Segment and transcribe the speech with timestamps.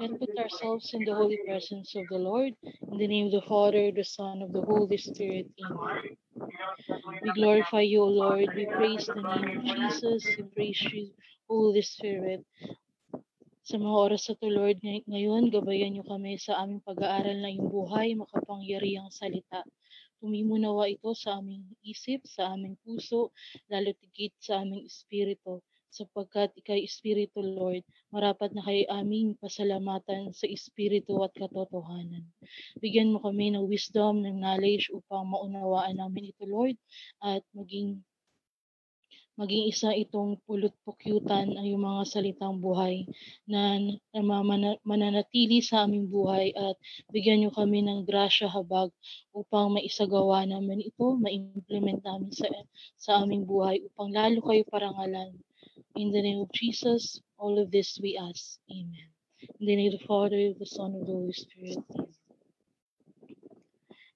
[0.00, 2.52] and put ourselves in the holy presence of the Lord.
[2.92, 5.46] In the name of the Father, the Son, of the Holy Spirit.
[5.60, 6.16] Amen.
[7.22, 8.48] We glorify you, O Lord.
[8.54, 10.26] We praise the name of Jesus.
[10.36, 11.10] We praise you,
[11.48, 12.44] Holy Spirit.
[13.66, 17.66] Sa mga oras sa to, Lord, ngayon, gabayan niyo kami sa aming pag-aaral na yung
[17.66, 19.66] buhay, makapangyarihang salita.
[20.22, 23.34] Tumimunawa ito sa aming isip, sa aming puso,
[23.66, 25.60] lalo tigit sa aming espiritu
[25.96, 27.80] sapagkat ikay Espiritu, Lord,
[28.12, 32.28] marapat na kay aming pasalamatan sa Espiritu at katotohanan.
[32.84, 36.76] Bigyan mo kami ng wisdom, ng knowledge upang maunawaan namin ito, Lord,
[37.24, 38.04] at maging
[39.36, 43.04] maging isa itong pulot pukyutan ay yung mga salitang buhay
[43.44, 43.76] na,
[44.16, 44.20] na
[44.80, 46.80] mananatili sa aming buhay at
[47.12, 48.88] bigyan niyo kami ng grasya habag
[49.36, 52.48] upang maisagawa namin ito, ma-implement namin sa,
[52.96, 55.36] sa aming buhay upang lalo kayo parangalan
[55.96, 58.60] in the name of Jesus, all of this we ask.
[58.70, 59.08] Amen.
[59.60, 61.80] In the name of the Father, the Son, and the Holy Spirit.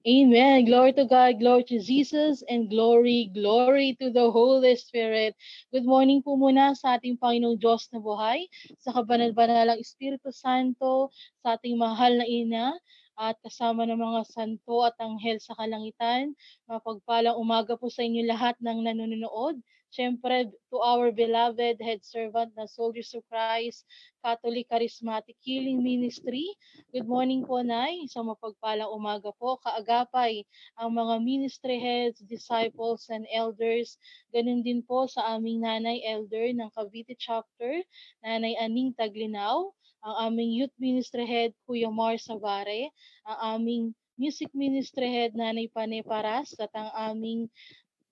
[0.09, 0.65] Amen.
[0.65, 5.37] Glory to God, glory to Jesus, and glory, glory to the Holy Spirit.
[5.73, 8.49] Good morning po muna sa ating Panginoong Diyos na buhay,
[8.81, 11.13] sa kabanal-banalang Espiritu Santo,
[11.45, 12.77] sa ating mahal na ina,
[13.21, 16.33] at kasama ng mga santo at anghel sa kalangitan.
[16.65, 22.71] Mapagpalang umaga po sa inyo lahat ng nanonood Siyempre, to our beloved head servant na
[22.71, 23.83] Soldiers of Christ,
[24.23, 26.47] Catholic Charismatic Healing Ministry.
[26.95, 28.07] Good morning po, Nay.
[28.07, 29.59] Isang mapagpalang umaga po.
[29.59, 30.47] Kaagapay
[30.79, 33.99] ang mga ministry heads, disciples, and elders.
[34.31, 37.83] Ganun din po sa aming nanay elder ng Cavite Chapter,
[38.23, 39.75] Nanay Aning Taglinaw,
[40.07, 42.95] ang aming youth ministry head, Kuya Mar Savare,
[43.27, 43.83] ang aming
[44.15, 47.51] music ministry head, Nanay Pane Paras, at ang aming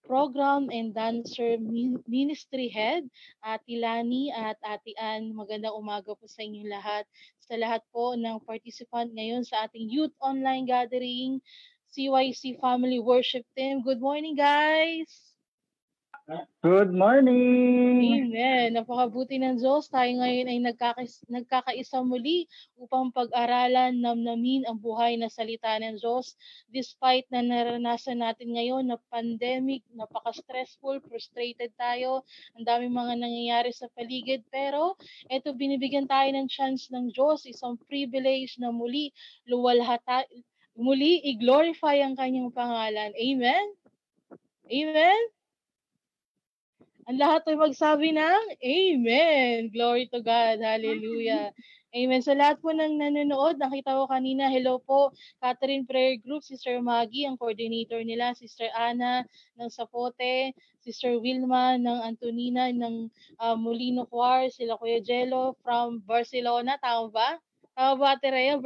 [0.09, 1.61] Program and Dancer
[2.09, 3.05] Ministry Head,
[3.45, 5.37] Ate Lani at Ate Ann.
[5.37, 7.05] Magandang umaga po sa inyong lahat.
[7.45, 11.45] Sa lahat po ng participant ngayon sa ating Youth Online Gathering,
[11.93, 13.85] CYC Family Worship Team.
[13.85, 15.38] Good morning, guys!
[16.61, 18.05] Good morning!
[18.05, 18.77] Amen.
[18.77, 19.89] Napakabuti ng Diyos.
[19.89, 22.45] Tayo ngayon ay nagkakis, nagkakaisa muli
[22.77, 26.37] upang pag-aralan, namnamin ang buhay na salita ng Diyos.
[26.69, 32.29] Despite na naranasan natin ngayon na pandemic, napaka-stressful, frustrated tayo,
[32.61, 34.45] ang daming mga nangyayari sa paligid.
[34.53, 35.01] Pero
[35.33, 39.17] ito, binibigyan tayo ng chance ng Diyos, isang privilege na muli
[39.49, 40.29] luwalhata,
[40.77, 43.17] muli i-glorify ang kanyang pangalan.
[43.17, 43.65] Amen?
[44.69, 45.38] Amen?
[47.09, 49.73] Ang lahat ay magsabi ng Amen.
[49.73, 50.61] Glory to God.
[50.61, 51.57] Hallelujah.
[51.97, 52.21] Amen.
[52.21, 55.09] Sa lahat po ng nanonood, nakita ko kanina, hello po,
[55.41, 59.25] Catherine Prayer Group, Sister Maggie, ang coordinator nila, Sister Ana
[59.57, 60.53] ng Sapote,
[60.85, 63.09] Sister Wilma ng Antonina ng
[63.41, 67.41] uh, Molino Choir, sila Kuya Jello from Barcelona, tama ba?
[67.79, 68.59] Tama ba, Terea?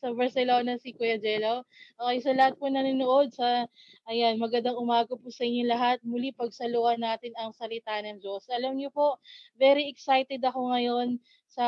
[0.00, 1.68] sa Barcelona si Kuya Jello.
[2.00, 3.68] Okay, sa lahat po nanonood sa
[4.08, 6.00] ayan, magandang umaga po sa inyo lahat.
[6.00, 8.48] Muli pagsaluhan natin ang salita ng Diyos.
[8.48, 9.20] Alam niyo po,
[9.60, 11.20] very excited ako ngayon
[11.52, 11.64] sa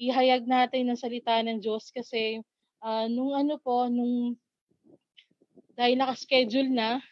[0.00, 2.40] ihayag natin ng salita ng Diyos kasi
[2.80, 4.32] uh, nung ano po, nung
[5.76, 7.04] dahil naka-schedule na,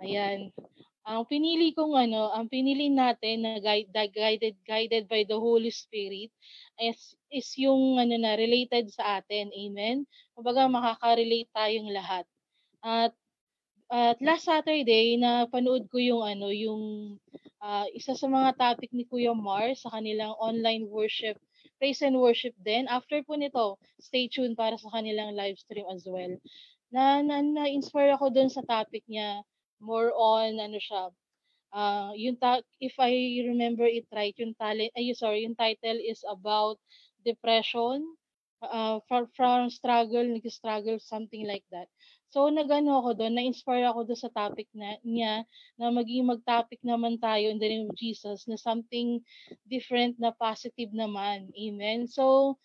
[0.00, 0.56] ayan,
[1.06, 6.34] ang pinili kong ano, ang pinili natin na guide, guided guided by the Holy Spirit
[6.82, 9.54] is is yung ano na related sa atin.
[9.54, 10.02] Amen.
[10.34, 12.26] Kumbaga makaka-relate tayong lahat.
[12.82, 13.14] At
[13.86, 16.82] at last Saturday na panood ko yung ano yung
[17.62, 21.38] uh, isa sa mga topic ni Kuya Mar sa kanilang online worship
[21.76, 22.88] praise and worship din.
[22.88, 26.32] After po nito, stay tuned para sa kanilang live stream as well.
[26.88, 29.44] Na na-inspire ako doon sa topic niya
[29.80, 31.12] more on ano siya
[31.76, 36.22] uh, yung ta- if I remember it right yung talent ay sorry yung title is
[36.28, 36.80] about
[37.26, 38.04] depression
[38.62, 41.88] uh, from, from struggle nag-struggle something like that.
[42.32, 45.46] So nagano ako doon na-inspire ako doon sa topic na niya
[45.78, 49.22] na maging mag-topic naman tayo in the name of Jesus na something
[49.64, 51.48] different na positive naman.
[51.54, 52.10] Amen?
[52.10, 52.56] So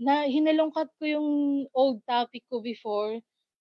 [0.00, 1.30] na hinalungkat ko yung
[1.76, 3.20] old topic ko before.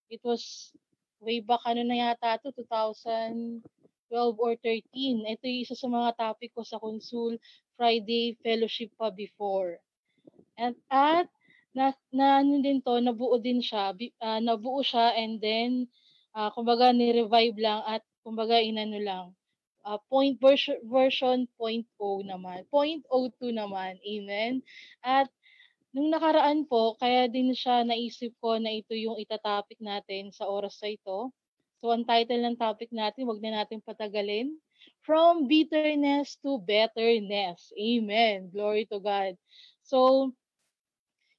[0.09, 0.71] It was
[1.19, 3.63] way back ano na yata to 2012
[4.39, 5.27] or 13.
[5.27, 7.38] Ito yung isa sa mga topic ko sa Consul
[7.75, 9.80] Friday Fellowship pa before.
[10.60, 11.31] And at
[11.71, 15.88] na, na ano din to, nabuo din siya, uh, nabuo siya and then
[16.36, 19.25] uh, kumbaga ni-revive lang at kumbaga inano lang.
[19.88, 21.88] Uh, point version, version 0.0
[22.27, 22.68] naman.
[22.68, 23.95] 0.02 naman.
[24.04, 24.60] Amen.
[25.00, 25.31] At
[25.95, 30.77] Nung nakaraan po, kaya din siya naisip ko na ito yung itatopic natin sa oras
[30.81, 31.33] na ito.
[31.81, 34.53] So, ang title ng topic natin, wag na natin patagalin.
[35.03, 37.71] From bitterness to betterness.
[37.75, 38.51] Amen.
[38.51, 39.36] Glory to God.
[39.83, 40.31] So,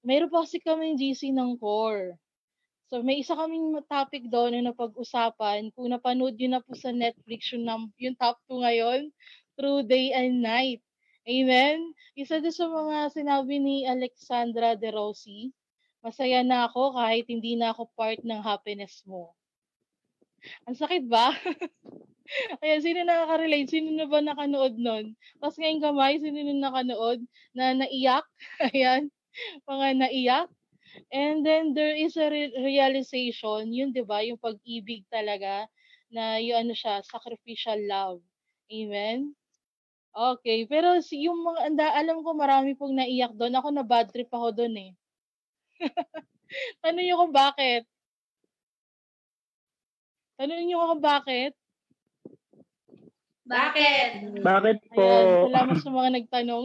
[0.00, 2.17] Mayroon pa kasi kaming GC ng core.
[2.88, 5.70] So may isa kaming topic doon na napag-usapan.
[5.76, 7.69] Kung napanood niyo na po sa Netflix yung,
[8.00, 9.12] yung top 2 ngayon,
[9.61, 10.81] Through Day and Night.
[11.28, 11.93] Amen?
[12.17, 15.52] Isa din sa mga sinabi ni Alexandra De Rossi,
[16.05, 19.37] masaya na ako kahit hindi na ako part ng happiness mo.
[20.64, 21.37] Ang sakit ba?
[22.62, 23.69] Ayan, sino nakaka-relate?
[23.69, 25.12] Sino na ba nakanood nun?
[25.43, 27.20] Tapos ngayong kamay, sino na nakanood
[27.52, 28.26] na naiyak?
[28.72, 29.12] Ayan,
[29.69, 30.49] mga naiyak.
[31.14, 35.70] And then there is a re- realization, yun 'di ba, yung pag-ibig talaga
[36.11, 38.20] na yung ano siya, sacrificial love.
[38.70, 39.34] Amen.
[40.10, 43.54] Okay, pero si yung mga anda, alam ko marami pong naiyak doon.
[43.54, 44.90] Ako na bad trip ako doon eh.
[46.82, 47.86] Tanong niyo kung bakit?
[50.34, 51.54] Tanong niyo kung bakit?
[53.46, 54.10] Bakit?
[54.42, 55.02] Bakit po?
[55.02, 56.64] Ayan, salamat sa mga nagtanong.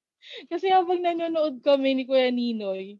[0.50, 2.96] Kasi habang nanonood kami ni Kuya Ninoy,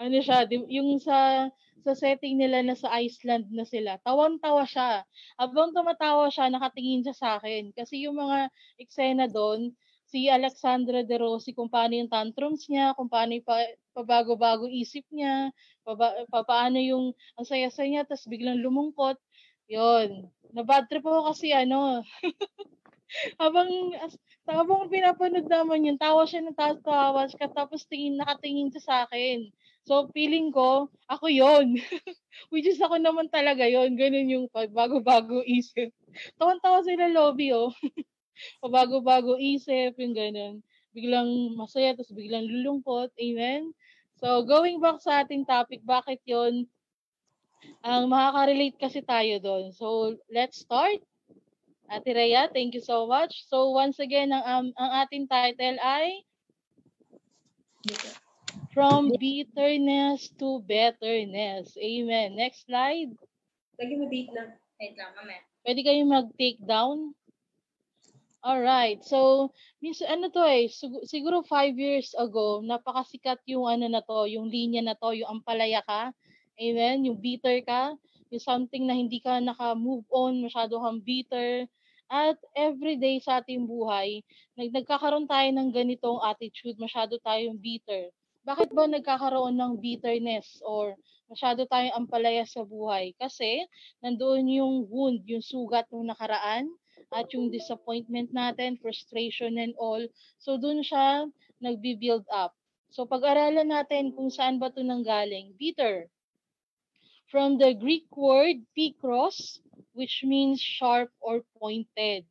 [0.00, 1.48] ano siya, yung sa
[1.84, 5.04] sa setting nila na sa Iceland na sila, tawang-tawa siya.
[5.36, 7.76] Habang tumatawa siya, nakatingin siya sa akin.
[7.76, 8.48] Kasi yung mga
[8.80, 9.76] eksena doon,
[10.08, 13.60] si Alexandra De Rossi, kung paano yung tantrums niya, kung paano yung pa,
[13.92, 15.52] pabago-bago isip niya,
[15.84, 19.20] pa, paano yung ang saya-saya niya, tapos biglang lumungkot.
[19.68, 20.28] Yon.
[20.56, 22.00] Na-bad trip ako kasi ano,
[23.42, 23.68] habang
[24.44, 29.50] habang pinapanood naman yun, tawa siya ng tawa, tapos tingin, nakatingin siya sa akin.
[29.84, 31.76] So, feeling ko, ako yon
[32.52, 35.92] Which is ako naman talaga yon Ganun yung bago-bago isip.
[36.40, 37.72] Tawan-tawa sila lobby, oh.
[38.64, 40.54] Pabago-bago isip, yung ganun.
[40.96, 43.12] Biglang masaya, tapos biglang lulungkot.
[43.20, 43.76] Amen?
[44.16, 46.64] So, going back sa ating topic, bakit yon
[47.84, 49.68] Ang makaka-relate kasi tayo doon.
[49.76, 51.04] So, let's start.
[51.90, 53.44] Ate Rhea, thank you so much.
[53.44, 56.24] So once again, ang, um, ang ating title ay
[58.74, 61.78] From Bitterness to Betterness.
[61.78, 62.34] Amen.
[62.34, 63.14] Next slide.
[63.78, 64.50] Lagi mo date lang.
[64.82, 65.40] Wait lang, mamaya.
[65.62, 67.14] Pwede kayong mag-take down?
[68.44, 69.00] Alright.
[69.06, 69.48] So,
[69.80, 70.68] minsan, ano to eh,
[71.06, 75.80] siguro five years ago, napakasikat yung ano na to, yung linya na to, yung ampalaya
[75.86, 76.12] ka.
[76.60, 77.08] Amen.
[77.08, 77.96] Yung bitter ka
[78.34, 81.70] yung something na hindi ka naka-move on, masyado kang bitter.
[82.10, 84.26] At everyday sa ating buhay,
[84.58, 88.10] nag nagkakaroon tayo ng ganitong attitude, masyado tayong bitter.
[88.44, 91.00] Bakit ba nagkakaroon ng bitterness or
[91.32, 93.16] masyado tayong ampalaya sa buhay?
[93.16, 93.64] Kasi
[94.04, 96.68] nandoon yung wound, yung sugat ng nakaraan
[97.08, 100.04] at yung disappointment natin, frustration and all.
[100.36, 101.24] So doon siya
[101.64, 102.52] nagbi-build up.
[102.92, 105.56] So pag-aralan natin kung saan ba 'to nanggaling.
[105.56, 106.12] Bitter
[107.32, 109.58] from the Greek word pikros,
[109.96, 112.28] which means sharp or pointed.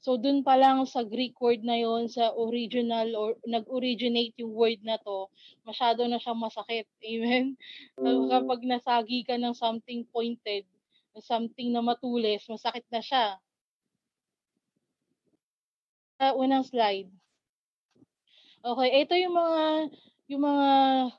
[0.00, 4.80] So dun pa lang sa Greek word na yon sa original or nag-originate yung word
[4.80, 5.28] na to,
[5.68, 6.88] masyado na siyang masakit.
[7.04, 7.60] Amen?
[8.00, 10.64] So, kapag nasagi ka ng something pointed,
[11.20, 13.36] something na matulis, masakit na siya.
[16.16, 17.12] Uh, unang slide.
[18.60, 19.64] Okay, ito yung mga
[20.32, 20.68] yung mga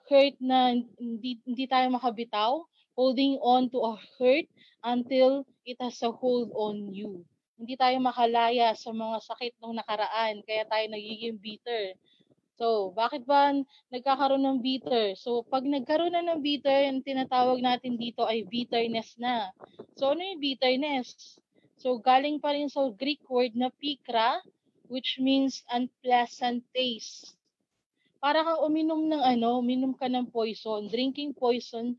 [0.09, 4.45] hurt na hindi, hindi tayo makabitaw holding on to a hurt
[4.85, 7.25] until it has a hold on you.
[7.61, 11.93] Hindi tayo makalaya sa mga sakit ng nakaraan, kaya tayo nagiging bitter.
[12.57, 13.53] So, bakit ba
[13.93, 15.13] nagkakaroon ng bitter?
[15.13, 19.53] So, pag nagkaroon na ng bitter, yung tinatawag natin dito ay bitterness na.
[19.93, 21.37] So, ano yung bitterness?
[21.77, 24.41] So, galing pa rin sa Greek word na pikra,
[24.89, 27.37] which means unpleasant taste.
[28.17, 31.93] Para kang uminom ng ano, uminom ka ng poison, drinking poison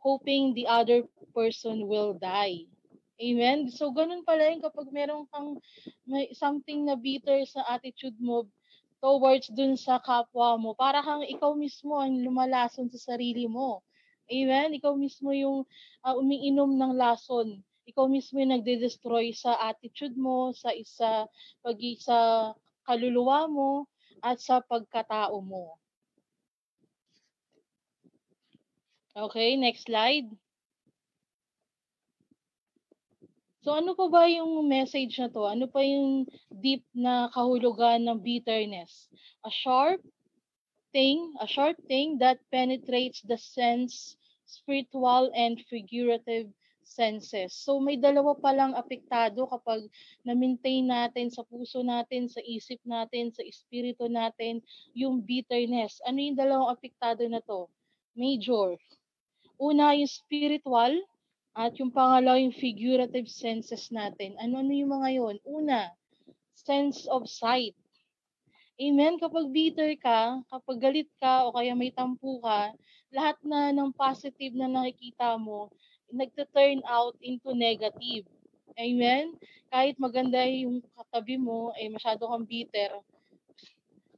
[0.00, 1.04] hoping the other
[1.34, 2.64] person will die.
[3.20, 3.68] Amen?
[3.68, 5.60] So, ganun pala yun kapag meron kang
[6.08, 8.48] may something na bitter sa attitude mo
[9.04, 10.72] towards dun sa kapwa mo.
[10.72, 13.84] Para kang ikaw mismo ang lumalason sa sarili mo.
[14.32, 14.72] Amen?
[14.72, 15.68] Ikaw mismo yung
[16.00, 17.60] uh, umiinom ng lason.
[17.84, 21.28] Ikaw mismo yung nagde-destroy sa attitude mo, sa isa,
[21.60, 22.52] pag sa
[22.88, 23.70] kaluluwa mo,
[24.24, 25.76] at sa pagkatao mo.
[29.16, 30.30] Okay, next slide.
[33.60, 35.44] So ano pa ba yung message na to?
[35.44, 39.12] Ano pa yung deep na kahulugan ng bitterness?
[39.44, 40.00] A sharp
[40.96, 44.16] thing, a sharp thing that penetrates the sense,
[44.48, 46.48] spiritual and figurative
[46.82, 47.52] senses.
[47.52, 49.86] So may dalawa pa lang apektado kapag
[50.24, 54.64] na-maintain natin sa puso natin, sa isip natin, sa espiritu natin,
[54.96, 56.00] yung bitterness.
[56.08, 57.68] Ano yung dalawang apektado na to?
[58.16, 58.74] Major,
[59.60, 60.96] Una, yung spiritual,
[61.54, 64.38] at yung pangalawa, yung figurative senses natin.
[64.38, 65.36] Ano-ano yung mga yon?
[65.42, 65.90] Una,
[66.54, 67.74] sense of sight.
[68.80, 69.20] Amen?
[69.20, 72.72] Kapag bitter ka, kapag galit ka, o kaya may tampu ka,
[73.12, 75.68] lahat na ng positive na nakikita mo,
[76.08, 78.24] nagta-turn out into negative.
[78.78, 79.34] Amen?
[79.68, 82.94] Kahit maganda yung katabi mo, eh, masyado kang bitter,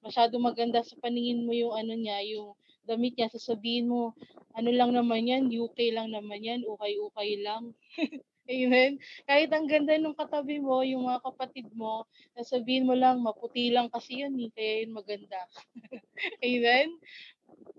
[0.05, 2.55] masyado maganda sa paningin mo yung ano niya, yung
[2.87, 4.17] damit niya, sasabihin mo,
[4.53, 7.73] ano lang naman yan, UK lang naman yan, ukay-ukay lang.
[8.51, 8.99] Amen.
[9.23, 13.87] Kahit ang ganda ng katabi mo, yung mga kapatid mo, nasabihin mo lang, maputi lang
[13.87, 15.41] kasi yun, eh, kaya yun maganda.
[16.45, 16.99] Amen.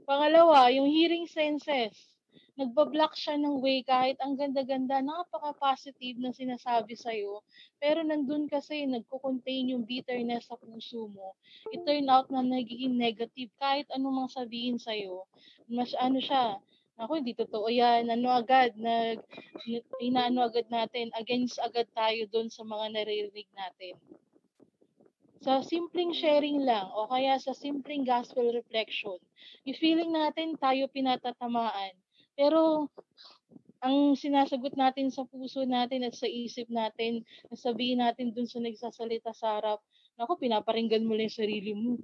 [0.07, 2.12] Pangalawa, yung hearing senses.
[2.53, 7.41] Nagbablock siya ng way kahit ang ganda-ganda, napaka-positive na sinasabi sa'yo.
[7.81, 11.33] Pero nandun kasi, nagko-contain yung bitterness sa puso mo.
[11.73, 15.25] It turn out na nagiging negative kahit anong mang sabihin sa'yo.
[15.65, 16.61] Mas ano siya,
[16.93, 18.13] ako, hindi totoo yan.
[18.13, 19.17] Ano agad, nag,
[19.97, 23.97] inaano agad natin, against agad tayo doon sa mga naririnig natin.
[25.43, 29.19] Sa simpleng sharing lang, o kaya sa simpleng gospel reflection,
[29.65, 31.97] yung feeling natin tayo pinatatamaan.
[32.33, 32.89] Pero,
[33.83, 39.35] ang sinasagot natin sa puso natin at sa isip natin, nasabihin natin dun sa nagsasalita
[39.35, 39.79] sa harap,
[40.15, 41.99] naku, pinaparinggan mo lang yung sarili mo.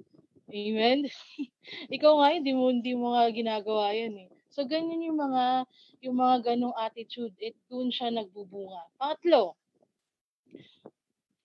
[0.49, 1.07] Amen?
[1.95, 4.29] Ikaw nga, hindi mo, hindi mo nga ginagawa yan eh.
[4.49, 5.63] So, ganyan yung mga,
[6.03, 8.91] yung mga ganong attitude, it doon siya nagbubunga.
[8.97, 9.55] Pangatlo,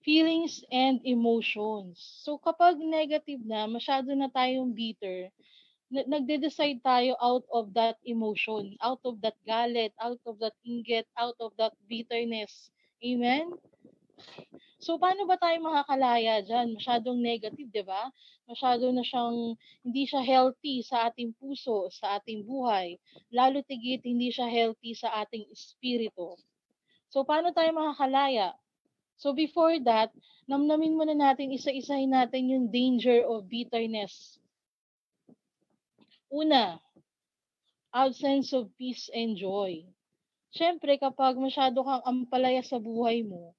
[0.01, 1.97] feelings and emotions.
[2.25, 5.33] So, kapag negative na, masyado na tayong bitter,
[6.03, 11.39] nagde-decide tayo out of that emotion, out of that galit, out of that inggit, out
[11.39, 12.67] of that bitterness.
[12.99, 13.55] Amen?
[14.83, 16.75] So, paano ba tayo makakalaya dyan?
[16.75, 18.11] Masyadong negative, di ba?
[18.45, 22.97] masyado na siyang hindi siya healthy sa ating puso, sa ating buhay.
[23.33, 26.37] Lalo tigit hindi siya healthy sa ating espiritu.
[27.09, 28.53] So paano tayo makakalaya?
[29.17, 30.13] So before that,
[30.45, 34.37] namnamin muna natin, isa-isahin natin yung danger of bitterness.
[36.35, 36.83] Una,
[37.95, 39.87] absence of peace and joy.
[40.51, 43.55] Siyempre, kapag masyado kang ampalaya sa buhay mo,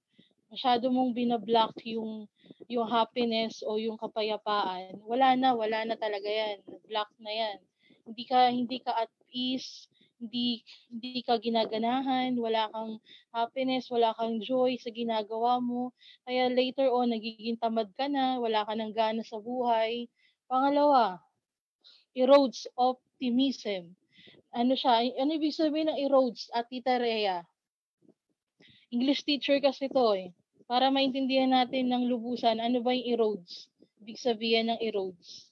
[0.53, 2.29] masyado mong binablock yung
[2.69, 6.61] yung happiness o yung kapayapaan, wala na, wala na talaga yan.
[6.85, 7.59] Block na yan.
[8.05, 9.89] Hindi ka hindi ka at peace,
[10.21, 10.61] hindi
[10.93, 13.01] hindi ka ginaganahan, wala kang
[13.33, 15.97] happiness, wala kang joy sa ginagawa mo.
[16.29, 20.13] Kaya later on nagiging tamad ka na, wala ka nang gana sa buhay.
[20.45, 21.25] Pangalawa,
[22.17, 23.93] erodes optimism.
[24.57, 25.05] Ano siya?
[25.21, 27.45] Ano ibig sabihin ng erodes at Tita Rhea?
[28.89, 30.33] English teacher kasi to eh
[30.67, 33.71] para maintindihan natin ng lubusan, ano ba yung erodes?
[34.03, 35.47] Ibig sabihin ng erodes.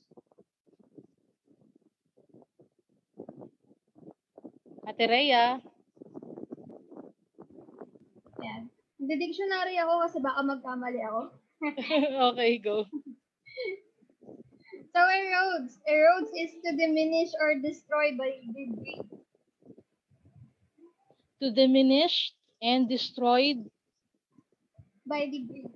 [4.84, 5.62] Ate Rhea?
[8.42, 8.62] Yan.
[9.00, 11.22] Nagdi-dictionary ako kasi baka magkamali ako.
[12.34, 12.84] okay, go.
[14.94, 15.74] So, erodes.
[15.90, 19.02] Erodes is to diminish or destroy by degree.
[21.42, 22.30] To diminish
[22.62, 23.66] and destroyed
[25.02, 25.66] by degrees.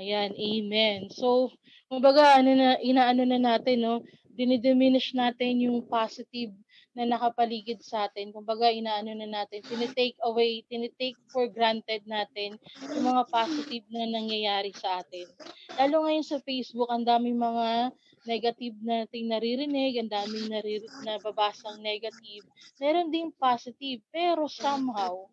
[0.00, 1.12] Ayan, amen.
[1.12, 1.52] So,
[1.92, 4.00] kumbaga, ano na, inaano na natin, no?
[4.32, 6.56] Dinidiminish natin yung positive
[6.94, 8.30] na nakapaligid sa atin.
[8.30, 12.54] Kumbaga, inaano na natin, tinitake away, tinitake for granted natin
[12.86, 15.26] yung mga positive na nangyayari sa atin.
[15.74, 17.90] Lalo ngayon sa Facebook, ang daming mga
[18.24, 22.46] negative nating naririnig, ang daming narir- nababasang negative.
[22.80, 25.28] Meron ding positive, pero somehow,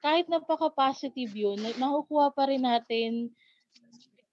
[0.00, 3.34] kahit napaka-positive yun, nakukuha pa rin natin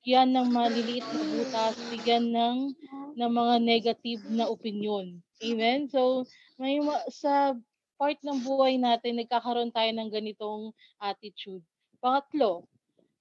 [0.04, 2.76] bigyan ng maliliit na butas, bigyan ng,
[3.16, 5.16] ng mga negative na opinion.
[5.40, 5.88] Amen?
[5.88, 6.28] So,
[6.60, 6.76] may
[7.08, 7.56] sa
[7.96, 11.64] part ng buhay natin, nagkakaroon tayo ng ganitong attitude.
[12.04, 12.68] Pangatlo,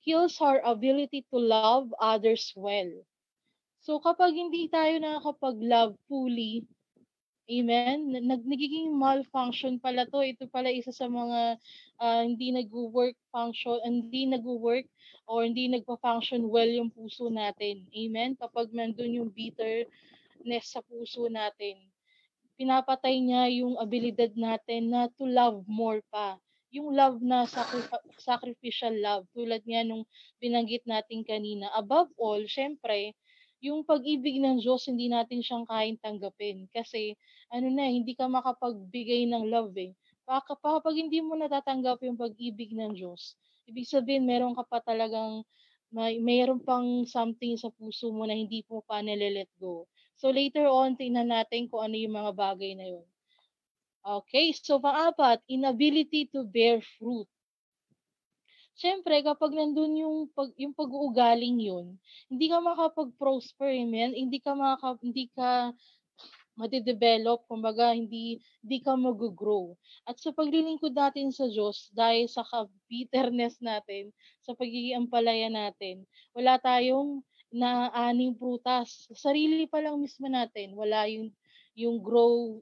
[0.02, 2.90] kills our ability to love others well.
[3.86, 6.66] So, kapag hindi tayo nakakapag-love fully,
[7.50, 8.14] Amen.
[8.22, 10.22] Nag nagiging malfunction pala 'to.
[10.22, 11.58] Ito pala isa sa mga
[11.98, 14.86] uh, hindi nagwo-work function, hindi nagwo-work
[15.26, 17.82] or hindi nagpa-function well yung puso natin.
[17.90, 18.38] Amen.
[18.38, 21.82] Kapag nandun yung bitterness sa puso natin,
[22.54, 26.38] pinapatay niya yung abilidad natin na to love more pa.
[26.70, 27.90] Yung love na sacri-
[28.22, 30.06] sacrificial love, tulad nga nung
[30.38, 31.68] binanggit natin kanina.
[31.74, 33.12] Above all, syempre,
[33.62, 36.66] yung pag-ibig ng Diyos, hindi natin siyang kain tanggapin.
[36.74, 37.14] Kasi,
[37.54, 39.94] ano na, hindi ka makapagbigay ng love eh.
[40.26, 43.38] Kapag hindi mo natatanggap yung pag-ibig ng Diyos,
[43.70, 45.46] ibig sabihin, meron ka pa talagang,
[45.94, 49.86] may, mayroon pang something sa puso mo na hindi mo pa nile-let go.
[50.18, 53.06] So, later on, tingnan natin kung ano yung mga bagay na yun.
[54.02, 57.30] Okay, so pang-apat, inability to bear fruit.
[58.72, 61.86] Siyempre, kapag nandun yung, pag, yung pag-uugaling yun,
[62.32, 64.16] hindi ka makapag-prosper, amen?
[64.16, 65.76] Hindi ka makaka, hindi ka
[66.56, 69.72] madidevelop, kumbaga hindi, hindi ka mag-grow.
[70.04, 72.44] At sa paglilingkod natin sa Diyos, dahil sa
[72.88, 74.12] bitterness natin,
[74.44, 76.04] sa pagiging ampalaya natin,
[76.36, 79.08] wala tayong naaning prutas.
[79.12, 81.32] Sa sarili pa lang mismo natin, wala yung,
[81.76, 82.60] yung grow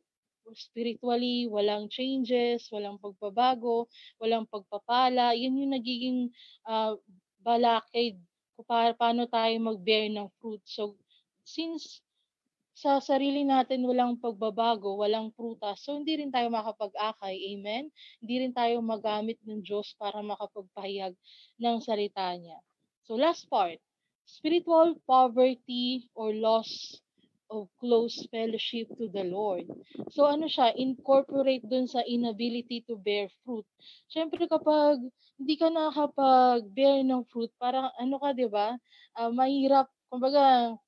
[0.54, 3.86] spiritually, walang changes, walang pagbabago,
[4.18, 5.34] walang pagpapala.
[5.34, 6.18] Yun yung nagiging
[6.66, 6.96] uh,
[7.40, 8.20] balakid
[8.56, 10.60] kung pa- paano tayo mag-bear ng fruit.
[10.66, 10.96] So,
[11.44, 12.00] since
[12.80, 17.36] sa sarili natin walang pagbabago, walang prutas, so hindi rin tayo makapag-akay.
[17.52, 17.92] Amen?
[18.24, 21.12] Hindi rin tayo magamit ng Diyos para makapagpahayag
[21.60, 22.56] ng salita niya.
[23.04, 23.76] So last part,
[24.24, 27.02] spiritual poverty or loss
[27.50, 29.66] of close fellowship to the Lord.
[30.14, 33.66] So ano siya, incorporate dun sa inability to bear fruit.
[34.06, 35.02] Siyempre kapag
[35.34, 38.78] hindi ka nakakapag-bear ng fruit, parang ano ka, di ba?
[39.18, 40.78] Uh, mahirap, kumbaga,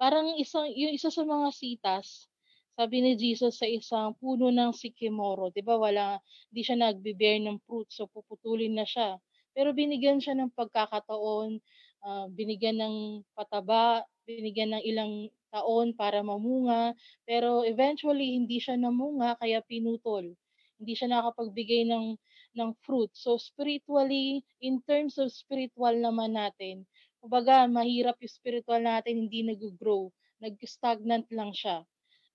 [0.00, 2.24] Parang isang, yung isa sa mga sitas,
[2.72, 5.76] sabi ni Jesus sa isang puno ng sikimoro, 'di ba?
[5.76, 6.16] Wala
[6.48, 9.20] hindi siya nagbe-bear ng fruit, so puputulin na siya.
[9.52, 11.60] Pero binigyan siya ng pagkakataon,
[12.00, 12.96] uh, binigyan ng
[13.36, 15.12] pataba, binigyan ng ilang
[15.50, 16.94] taon para mamunga,
[17.26, 20.34] pero eventually hindi siya namunga kaya pinutol.
[20.80, 22.16] Hindi siya nakapagbigay ng
[22.50, 23.14] ng fruit.
[23.14, 26.88] So spiritually, in terms of spiritual naman natin,
[27.20, 30.08] Kumbaga, mahirap yung spiritual natin, hindi nag-grow.
[30.40, 31.84] Nag-stagnant lang siya.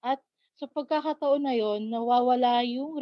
[0.05, 0.21] At
[0.61, 2.93] sa pagkakataon na yon, nawawala yung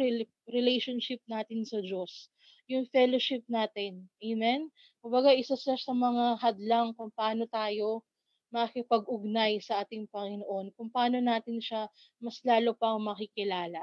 [0.48, 2.32] relationship natin sa Diyos.
[2.72, 4.08] Yung fellowship natin.
[4.24, 4.72] Amen?
[5.04, 8.00] Kumbaga, isa sa, sa mga hadlang kung paano tayo
[8.54, 11.90] makikipag-ugnay sa ating Panginoon, kung paano natin siya
[12.22, 13.82] mas lalo pang makikilala.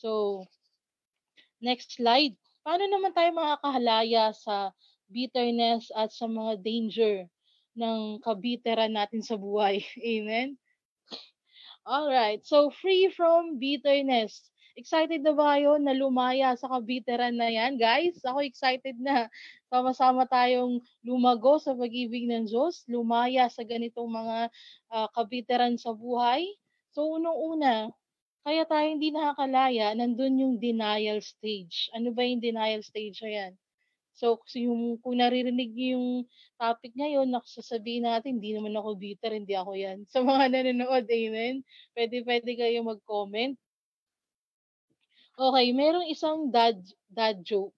[0.00, 0.42] So,
[1.60, 2.34] next slide.
[2.64, 4.72] Paano naman tayo makakahalaya sa
[5.12, 7.14] bitterness at sa mga danger
[7.76, 9.84] ng kabiteran natin sa buhay.
[10.16, 10.56] Amen?
[11.84, 14.49] Alright, so free from bitterness.
[14.78, 18.22] Excited na ba kayo na lumaya sa kabiteran na yan, guys?
[18.22, 19.26] Ako excited na.
[19.66, 24.38] Sama-sama tayong lumago sa pag-ibig ng Diyos, lumaya sa ganitong mga
[24.94, 26.46] uh, kabiteran sa buhay.
[26.94, 27.90] So, unang-una,
[28.46, 31.90] kaya tayo hindi nakakalaya, nandun yung denial stage.
[31.92, 33.52] Ano ba yung denial stage na yan?
[34.20, 36.08] So, yung, kung naririnig niyo yung
[36.60, 40.04] topic ngayon, nakasasabihin natin, hindi naman ako bitter, hindi ako yan.
[40.12, 41.64] Sa mga nanonood, amen?
[41.96, 43.56] Pwede, pwede kayo mag-comment.
[45.40, 46.76] Okay, merong isang dad,
[47.08, 47.72] dad joke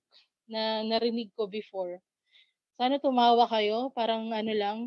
[0.51, 2.03] na narinig ko before.
[2.75, 4.79] Sana tumawa kayo, parang ano lang,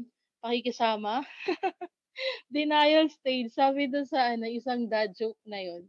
[0.44, 1.24] pakikisama.
[2.52, 5.88] Denial stage, sabi doon sa ano, isang dad joke na yon.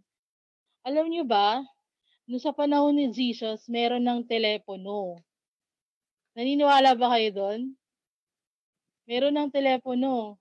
[0.86, 1.58] Alam nyo ba,
[2.30, 5.18] no sa panahon ni Jesus, meron ng telepono.
[6.38, 7.60] Naniniwala ba kayo doon?
[9.10, 10.38] Meron ng telepono.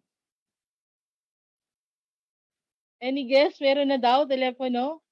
[3.02, 3.58] Any guess?
[3.58, 5.05] Meron na daw telepono?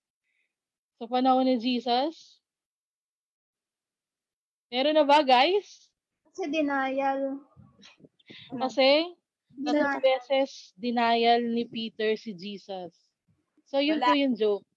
[1.03, 2.39] Sa panahon ni Jesus?
[4.71, 5.91] Meron na ba, guys?
[6.31, 7.43] Kasi denial.
[8.47, 9.11] Kasi,
[9.51, 12.95] tatlong beses denial ni Peter si Jesus.
[13.67, 14.07] So, yun Wala.
[14.07, 14.67] po yung joke.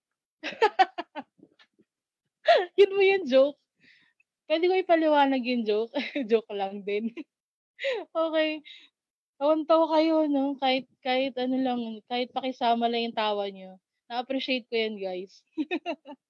[2.75, 3.61] yun po yung joke.
[4.51, 5.95] Puwede ko ipaliwanag yung joke?
[6.27, 7.15] Joke lang din.
[8.11, 8.67] Okay.
[9.39, 13.77] Tawan-tawa kayo 'no, kahit kahit ano lang, kahit pakisama lang yung tawa niyo.
[14.07, 15.43] Na-appreciate ko yan guys.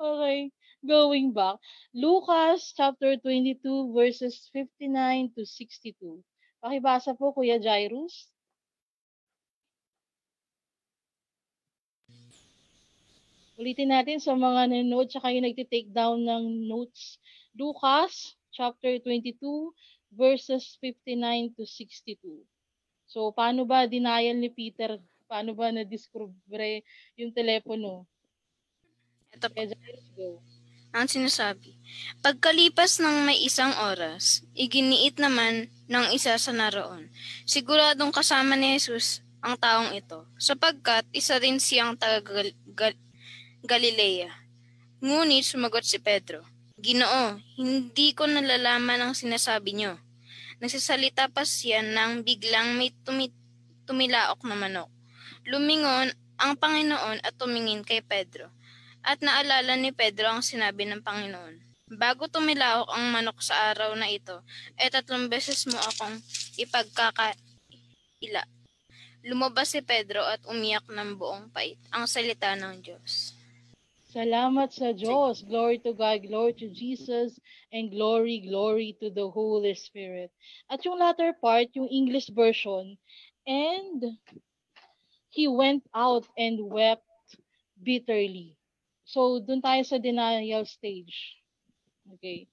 [0.00, 0.48] Okay,
[0.88, 1.60] going back.
[1.92, 6.24] Lucas chapter 22 verses 59 to 62.
[6.64, 8.32] Pakibasa po Kuya Jairus.
[13.60, 17.20] Ulitin natin sa mga nanonood tsaka yung nagte-take down ng notes.
[17.52, 19.36] Lucas chapter 22
[20.16, 22.16] verses 59 to 62.
[23.04, 24.96] So, paano ba denial ni Peter?
[25.30, 26.82] Paano ba na-discover
[27.14, 28.02] yung telepono?
[29.30, 29.62] Ito po.
[30.18, 30.42] Go.
[30.90, 31.78] Ang sinasabi,
[32.18, 37.06] pagkalipas ng may isang oras, iginiit naman ng isa sa naroon.
[37.46, 42.50] Siguradong kasama ni Jesus ang taong ito, sapagkat isa rin siyang taga
[43.62, 44.34] Galilea.
[44.98, 46.42] Ngunit sumagot si Pedro,
[46.74, 49.94] Ginoo, hindi ko nalalaman ang sinasabi niyo.
[50.58, 53.36] Nagsasalita pa siya nang biglang may tumi-
[53.86, 54.90] tumilaok na manok.
[55.48, 58.48] Lumingon ang Panginoon at tumingin kay Pedro.
[59.00, 61.56] At naalala ni Pedro ang sinabi ng Panginoon.
[61.96, 64.44] Bago tumilaok ang manok sa araw na ito,
[64.78, 66.20] e tatlong beses mo akong
[66.60, 68.44] ipagkakaila.
[69.26, 73.36] Lumabas si Pedro at umiyak ng buong pait ang salita ng Diyos.
[74.10, 75.46] Salamat sa Diyos.
[75.46, 77.38] Glory to God, glory to Jesus,
[77.70, 80.34] and glory, glory to the Holy Spirit.
[80.66, 82.98] At yung latter part, yung English version,
[83.46, 84.18] and
[85.40, 87.08] he went out and wept
[87.80, 88.60] bitterly.
[89.08, 91.40] So, dun tayo sa denial stage.
[92.04, 92.44] Okay.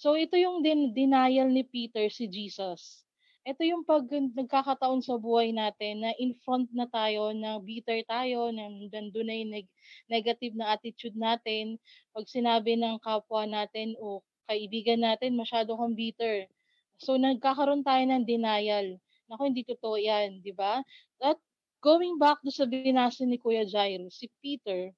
[0.00, 3.04] So, ito yung din- denial ni Peter, si Jesus.
[3.44, 8.48] Ito yung pag nagkakataon sa buhay natin na in front na tayo, na bitter tayo,
[8.48, 9.76] na nandun na yung neg-
[10.08, 11.76] negative na attitude natin.
[12.16, 16.48] Pag sinabi ng kapwa natin o kaibigan natin, masyado kang bitter.
[16.96, 18.96] So, nagkakaroon tayo ng denial.
[19.28, 20.80] Naku, hindi totoo yan, di ba?
[21.20, 21.36] At
[21.82, 24.94] going back to sa binasa ni Kuya Jairus, si Peter,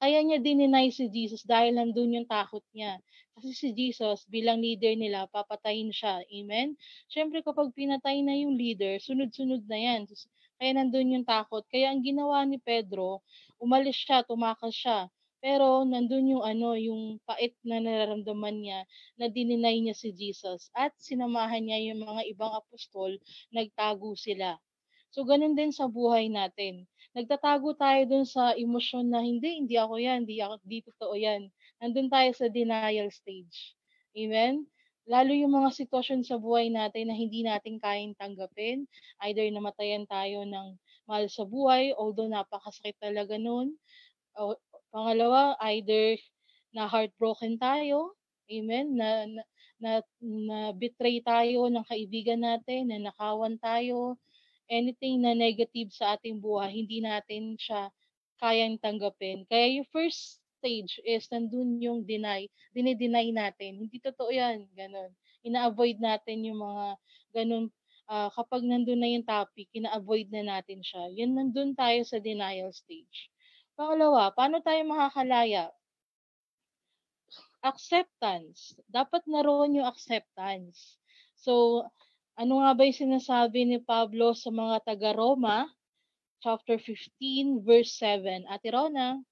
[0.00, 3.00] kaya niya dininay si Jesus dahil nandun yung takot niya.
[3.36, 6.24] Kasi si Jesus, bilang leader nila, papatayin siya.
[6.32, 6.76] Amen?
[7.12, 10.08] Siyempre, kapag pinatay na yung leader, sunod-sunod na yan.
[10.56, 11.64] Kaya nandun yung takot.
[11.68, 13.20] Kaya ang ginawa ni Pedro,
[13.60, 15.12] umalis siya, tumakas siya.
[15.44, 18.80] Pero nandun yung ano, yung pait na nararamdaman niya
[19.20, 20.72] na dininay niya si Jesus.
[20.72, 23.20] At sinamahan niya yung mga ibang apostol,
[23.52, 24.56] nagtago sila.
[25.16, 26.84] So, ganun din sa buhay natin.
[27.16, 31.48] Nagtatago tayo dun sa emosyon na hindi, hindi ako yan, hindi, ako, di totoo yan.
[31.80, 33.72] Nandun tayo sa denial stage.
[34.12, 34.68] Amen?
[35.08, 38.84] Lalo yung mga sitwasyon sa buhay natin na hindi natin kayang tanggapin.
[39.24, 40.76] Either namatayan tayo ng
[41.08, 43.72] mahal sa buhay, although napakasakit talaga nun.
[44.36, 44.52] O,
[44.92, 46.20] pangalawa, either
[46.76, 48.12] na heartbroken tayo,
[48.52, 49.42] amen, na, na,
[49.80, 54.20] na, na betray tayo ng kaibigan natin, na nakawan tayo,
[54.66, 57.90] anything na negative sa ating buhay, hindi natin siya
[58.38, 59.48] kayang tanggapin.
[59.48, 63.86] Kaya yung first stage is nandun yung deny, dinideny natin.
[63.86, 65.12] Hindi totoo yan, ganun.
[65.46, 66.86] Ina-avoid natin yung mga
[67.32, 67.70] ganun,
[68.10, 71.12] uh, kapag nandun na yung topic, ina-avoid na natin siya.
[71.14, 73.30] Yan nandun tayo sa denial stage.
[73.76, 75.68] Pangalawa, paano tayo makakalaya?
[77.60, 78.78] Acceptance.
[78.88, 80.96] Dapat naroon yung acceptance.
[81.36, 81.84] So,
[82.36, 85.72] ano nga ba yung sinasabi ni Pablo sa mga taga-Roma,
[86.44, 88.44] chapter 15, verse 7?
[88.52, 89.24] Ate Rona?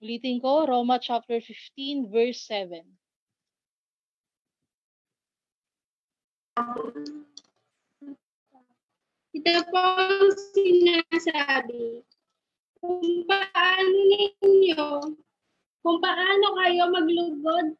[0.00, 2.86] Ulitin ko, Roma chapter 15, verse 7.
[9.34, 12.09] Ito po ang sinasabi
[12.80, 14.84] kung paano ninyo,
[15.84, 17.76] kung paano kayo maglugod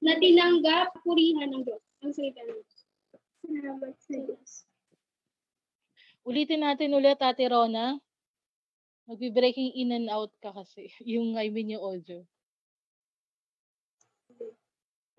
[0.00, 1.84] na tinanggap purihan ng Diyos.
[2.04, 2.80] Ang salita ng Diyos.
[3.44, 4.50] Salamat sa Diyos.
[6.24, 7.96] Ulitin natin ulit, Ate Rona.
[9.08, 10.92] Magbe-breaking in and out ka kasi.
[11.12, 12.20] Yung, I mean, yung audio.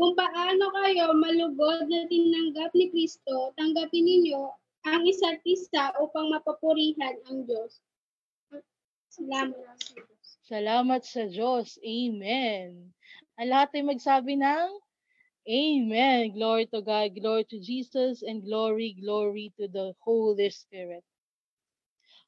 [0.01, 4.49] Kung paano kayo malugod na tinanggap ni Kristo, tanggapin ninyo
[4.81, 7.77] ang isa't isa upang mapapurihan ang Diyos.
[9.11, 9.93] Salamat sa.
[10.47, 11.75] Salamat sa Diyos.
[11.83, 12.95] Amen.
[13.35, 14.69] Ang lahat ay magsabi ng
[15.49, 16.31] Amen.
[16.37, 21.01] Glory to God, glory to Jesus, and glory, glory to the Holy Spirit.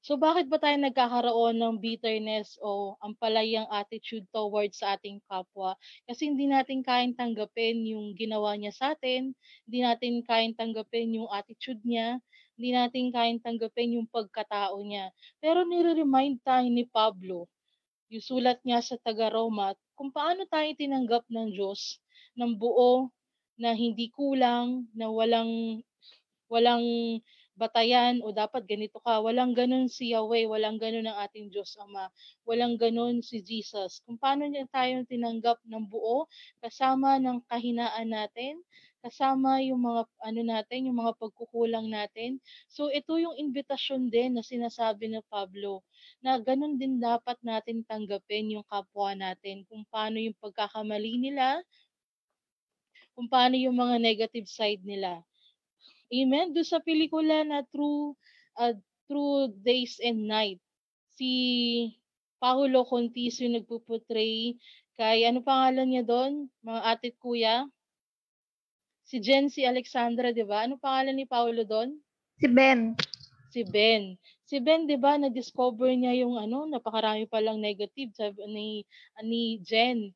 [0.03, 5.79] So bakit ba tayo nagkakaroon ng bitterness o ampalayang attitude towards sa ating kapwa?
[6.03, 9.31] Kasi hindi natin kayang tanggapin yung ginawa niya sa atin,
[9.63, 12.19] hindi natin kayang tanggapin yung attitude niya,
[12.55, 15.09] hindi natin kayang tanggapin yung pagkatao niya.
[15.41, 17.49] Pero nire-remind tayo ni Pablo,
[18.13, 21.97] yung sulat niya sa taga-Roma, kung paano tayo tinanggap ng Diyos
[22.37, 23.09] ng buo,
[23.57, 25.81] na hindi kulang, na walang
[26.49, 26.85] walang
[27.53, 29.21] batayan o dapat ganito ka.
[29.21, 32.09] Walang ganun si Yahweh, walang ganun ang ating Diyos Ama.
[32.45, 34.01] Walang ganun si Jesus.
[34.05, 36.25] Kung paano niya tayo tinanggap ng buo,
[36.61, 38.61] kasama ng kahinaan natin,
[39.03, 42.39] kasama yung mga ano natin, yung mga pagkukulang natin.
[42.71, 45.83] So ito yung invitasyon din na sinasabi ni Pablo
[46.23, 51.59] na ganun din dapat natin tanggapin yung kapwa natin kung paano yung pagkakamali nila,
[53.11, 55.19] kung paano yung mga negative side nila.
[56.07, 56.55] Amen.
[56.55, 58.15] Doon sa pelikula na True
[58.55, 58.75] uh,
[59.11, 60.63] True Days and Night,
[61.19, 61.31] si
[62.39, 64.55] Paulo Contis yung nagpo-portray
[64.93, 66.47] kay ano pangalan niya doon?
[66.61, 67.67] Mga atit kuya?
[69.03, 70.63] Si Jen, si Alexandra, 'di ba?
[70.63, 71.99] Ano pangalan ni Paulo doon?
[72.39, 72.95] Si Ben.
[73.51, 74.15] Si Ben.
[74.47, 78.67] Si Ben, 'di ba, na-discover niya yung ano, napakarami pa lang negative sabi ni
[79.21, 80.15] ni Jen.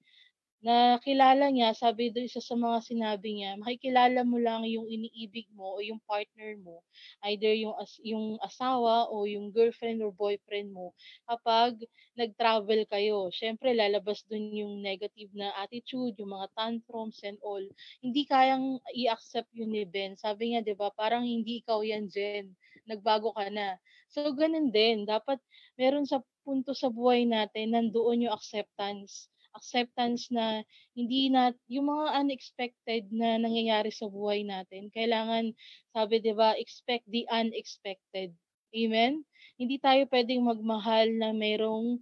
[0.65, 5.45] Na kilala niya, sabi doon isa sa mga sinabi niya, makikilala mo lang yung iniibig
[5.53, 6.81] mo o yung partner mo,
[7.29, 10.97] either yung as, yung asawa o yung girlfriend or boyfriend mo
[11.29, 11.77] kapag
[12.17, 13.29] nag-travel kayo.
[13.29, 17.61] Syempre lalabas doon yung negative na attitude, yung mga tantrums and all.
[18.01, 20.17] Hindi kayang i-accept yun ni Ben.
[20.17, 22.57] Sabi niya, 'di ba, parang hindi ikaw yan, Jen.
[22.89, 23.77] Nagbago ka na.
[24.09, 25.37] So ganun din, dapat
[25.77, 30.61] meron sa punto sa buhay natin nandoon yung acceptance acceptance na
[30.93, 34.93] hindi na yung mga unexpected na nangyayari sa buhay natin.
[34.93, 35.51] Kailangan,
[35.91, 38.31] sabi 'di ba, expect the unexpected.
[38.71, 39.25] Amen?
[39.57, 41.97] Hindi tayo pwedeng magmahal na merong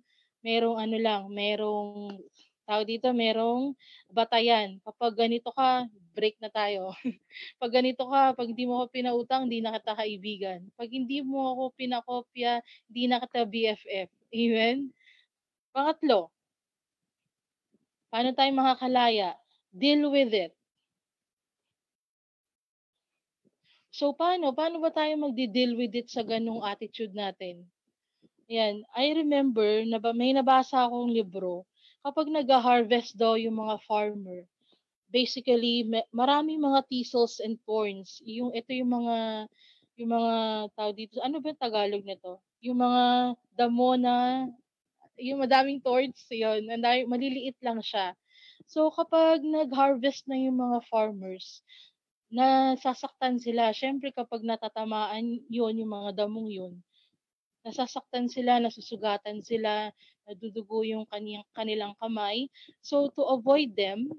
[0.46, 2.14] merong ano lang, merong
[2.66, 3.74] tawag dito, merong
[4.10, 4.82] batayan.
[4.82, 6.94] Kapag ganito ka, break na tayo.
[7.62, 10.60] pag ganito ka, pag hindi mo ako pinautang, hindi na kita kaibigan.
[10.74, 14.10] Pag hindi mo ako pinakopya, hindi na kita BFF.
[14.34, 14.78] Amen?
[15.76, 16.35] Pangatlo,
[18.14, 19.36] Paano tayo makakalaya?
[19.74, 20.54] Deal with it.
[23.96, 24.52] So, paano?
[24.52, 27.64] Paano ba tayo magdi-deal with it sa ganung attitude natin?
[28.52, 28.84] Yan.
[28.94, 31.64] I remember, na may nabasa akong libro,
[32.06, 34.44] kapag nag-harvest daw yung mga farmer,
[35.10, 38.20] basically, maraming mga thistles and thorns.
[38.28, 39.48] Yung, ito yung mga,
[39.96, 40.34] yung mga
[40.76, 42.32] tao dito, ano ba yung Tagalog nito?
[42.62, 43.04] Yung mga
[43.56, 44.46] damo na
[45.18, 48.14] yung madaming thorns yun, and maliliit lang siya.
[48.66, 51.62] So kapag nag-harvest na yung mga farmers,
[52.34, 53.72] nasasaktan sila.
[53.72, 56.74] Syempre kapag natatamaan yun, yung mga damong yun,
[57.66, 59.90] nasasaktan sila, nasusugatan sila,
[60.28, 62.50] nadudugo yung kanilang, kanilang kamay.
[62.84, 64.12] So to avoid them,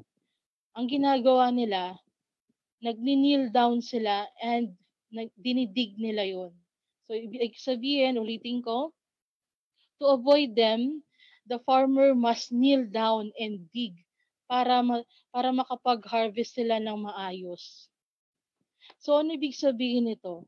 [0.73, 1.99] ang ginagawa nila,
[2.81, 4.73] nagni-kneel down sila and
[5.39, 6.53] dinidig nila yon.
[7.07, 8.96] So ibig sabihin, ulitin ko,
[10.01, 11.03] To avoid them,
[11.47, 13.97] the farmer must kneel down and dig
[14.51, 17.89] para ma- para makapag-harvest sila ng maayos.
[19.01, 20.47] So ano ibig sabihin nito?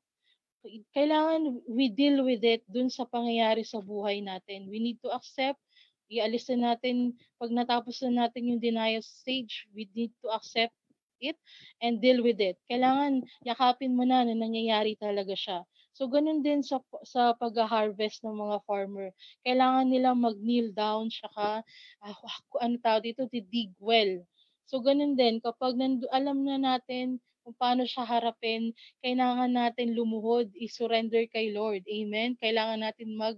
[0.92, 4.68] Kailangan we deal with it dun sa pangyayari sa buhay natin.
[4.68, 5.62] We need to accept
[6.08, 10.72] ialis na natin, pag natapos na natin yung denial stage, we need to accept
[11.20, 11.36] it
[11.84, 12.56] and deal with it.
[12.66, 15.68] Kailangan yakapin mo na na nangyayari talaga siya.
[15.98, 19.10] So ganun din sa sa pag-harvest ng mga farmer.
[19.42, 21.66] Kailangan nilang mag-kneel down saka
[22.06, 22.14] uh,
[22.62, 24.22] ano tawag dito, dig well.
[24.62, 28.70] So ganun din kapag nandu- alam na natin kung paano siya harapin,
[29.02, 31.82] kailangan natin lumuhod, i-surrender kay Lord.
[31.90, 32.38] Amen.
[32.38, 33.34] Kailangan natin mag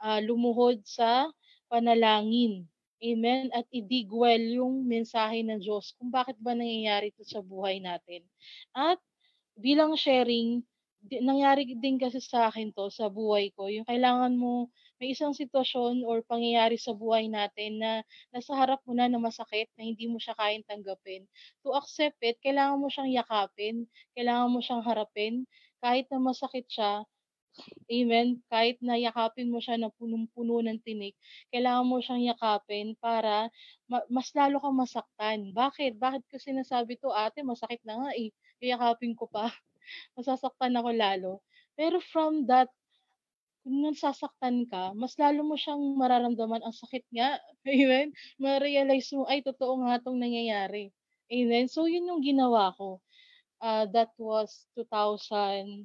[0.00, 1.28] uh, lumuhod sa
[1.68, 2.64] panalangin.
[3.04, 3.52] Amen.
[3.52, 8.24] At i-dig well yung mensahe ng Diyos kung bakit ba nangyayari ito sa buhay natin.
[8.72, 8.96] At
[9.60, 10.64] bilang sharing,
[11.28, 16.02] nangyari din kasi sa akin 'to sa buhay ko, yung kailangan mo may isang sitwasyon
[16.02, 17.92] or pangyayari sa buhay natin na
[18.34, 21.22] nasa harap mo na na masakit na hindi mo siya kayang tanggapin.
[21.62, 23.86] To accept it, kailangan mo siyang yakapin,
[24.18, 25.46] kailangan mo siyang harapin,
[25.78, 27.06] kahit na masakit siya,
[27.90, 31.14] amen, kahit na yakapin mo siya na punong-puno ng tinik,
[31.52, 33.48] kailangan mo siyang yakapin para
[33.90, 35.50] ma- mas lalo kang masaktan.
[35.54, 35.96] Bakit?
[35.98, 38.30] Bakit ko sinasabi to, ate, masakit na nga eh,
[38.62, 39.48] yakapin ko pa
[40.16, 41.32] masasaktan ako lalo.
[41.78, 42.68] Pero from that,
[43.68, 47.36] kung nasasaktan ka, mas lalo mo siyang mararamdaman ang sakit nga.
[47.68, 48.16] Amen?
[48.40, 50.88] Ma-realize mo, ay, totoo nga itong nangyayari.
[51.28, 51.68] Amen?
[51.68, 53.04] So, yun yung ginawa ko.
[53.60, 55.84] Uh, that was 2009,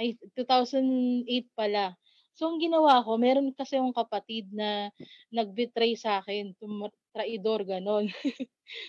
[0.00, 1.92] ay, 2008 pala.
[2.38, 4.94] So, ang ginawa ko, meron kasi yung kapatid na
[5.34, 8.08] nag-betray sa akin, tum- traidor, ganon.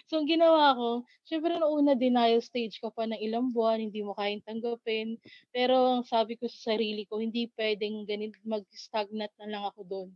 [0.10, 0.90] so, ang ginawa ko,
[1.26, 5.18] syempre noong una, denial stage ka pa ng ilang buwan, hindi mo kayang tanggapin.
[5.56, 10.10] Pero, ang sabi ko sa sarili ko, hindi pwedeng ganit mag-stagnant na lang ako doon.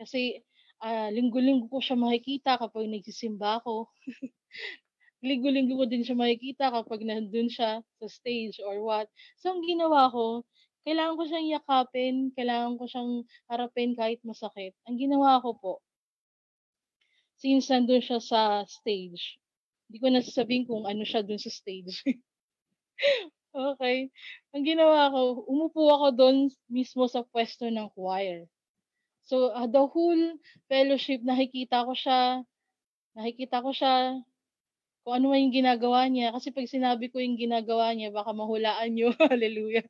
[0.00, 0.40] Kasi,
[0.82, 3.88] uh, linggo-linggo ko siya makikita kapag nagsisimba ako.
[5.28, 9.06] linggo-linggo ko din siya makikita kapag nandun siya sa stage or what.
[9.36, 10.48] So, ang ginawa ko,
[10.84, 13.12] kailangan ko siyang yakapin, kailangan ko siyang
[13.52, 14.72] harapin kahit masakit.
[14.88, 15.72] Ang ginawa ko po,
[17.40, 19.40] since nandun siya sa stage,
[19.88, 22.04] hindi ko nasasabihin kung ano siya dun sa stage.
[23.74, 24.12] okay.
[24.52, 26.36] Ang ginawa ko, umupo ako doon
[26.68, 28.44] mismo sa pwesto ng choir.
[29.24, 30.36] So, uh, the whole
[30.68, 32.44] fellowship, nakikita ko siya,
[33.16, 34.20] nakikita ko siya,
[35.00, 36.36] kung ano man yung ginagawa niya.
[36.36, 39.16] Kasi pag sinabi ko yung ginagawa niya, baka mahulaan niyo.
[39.32, 39.86] Hallelujah.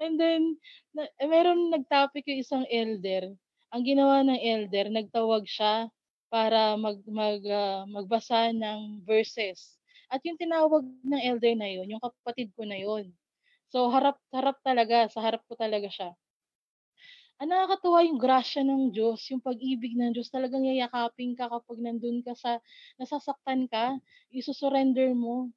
[0.00, 0.58] And then,
[0.96, 3.36] na, eh, meron nag-topic yung isang elder.
[3.70, 5.92] Ang ginawa ng elder, nagtawag siya
[6.32, 9.60] para mag, mag, uh, magbasa ng verses.
[10.12, 13.04] At yung tinawag ng elder na yun, yung kapatid ko na yun.
[13.72, 16.10] So, harap, harap talaga, sa harap ko talaga siya.
[17.42, 22.22] ang nakakatuwa yung grasya ng Diyos, yung pag-ibig ng Diyos, talagang yayakapin ka kapag nandun
[22.22, 22.62] ka sa,
[23.02, 23.98] nasasaktan ka,
[24.30, 25.50] isusurrender mo,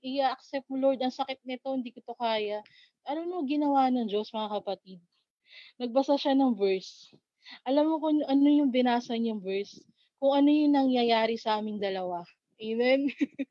[0.00, 2.64] i-accept mo, Lord, ang sakit nito, hindi ko to kaya.
[3.04, 5.04] Ano mo ginawa ng Diyos, mga kapatid?
[5.80, 7.12] Nagbasa siya ng verse.
[7.68, 9.84] Alam mo kung ano yung binasa niyang verse?
[10.22, 12.26] Kung ano yung nangyayari sa aming dalawa.
[12.58, 13.06] Amen?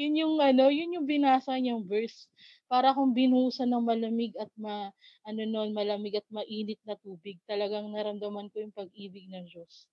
[0.00, 2.28] yun yung ano, yun yung binasa niyang verse
[2.68, 4.92] para kung binuhusan ng malamig at ma,
[5.24, 9.84] ano nun, malamig at mainit na tubig, talagang naramdaman ko yung pag-ibig ng Diyos.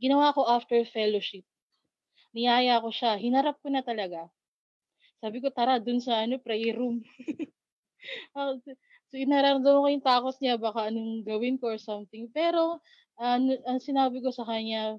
[0.00, 1.44] Ginawa ko after fellowship.
[2.34, 3.18] Niyaya ko siya.
[3.20, 4.28] Hinarap ko na talaga.
[5.22, 7.02] Sabi ko, tara, dun sa ano, prayer room.
[8.36, 12.28] Ah, so, inaramdaman ko yung takot niya, baka anong gawin ko or something.
[12.32, 12.80] Pero,
[13.22, 13.38] uh,
[13.70, 14.98] ang sinabi ko sa kanya,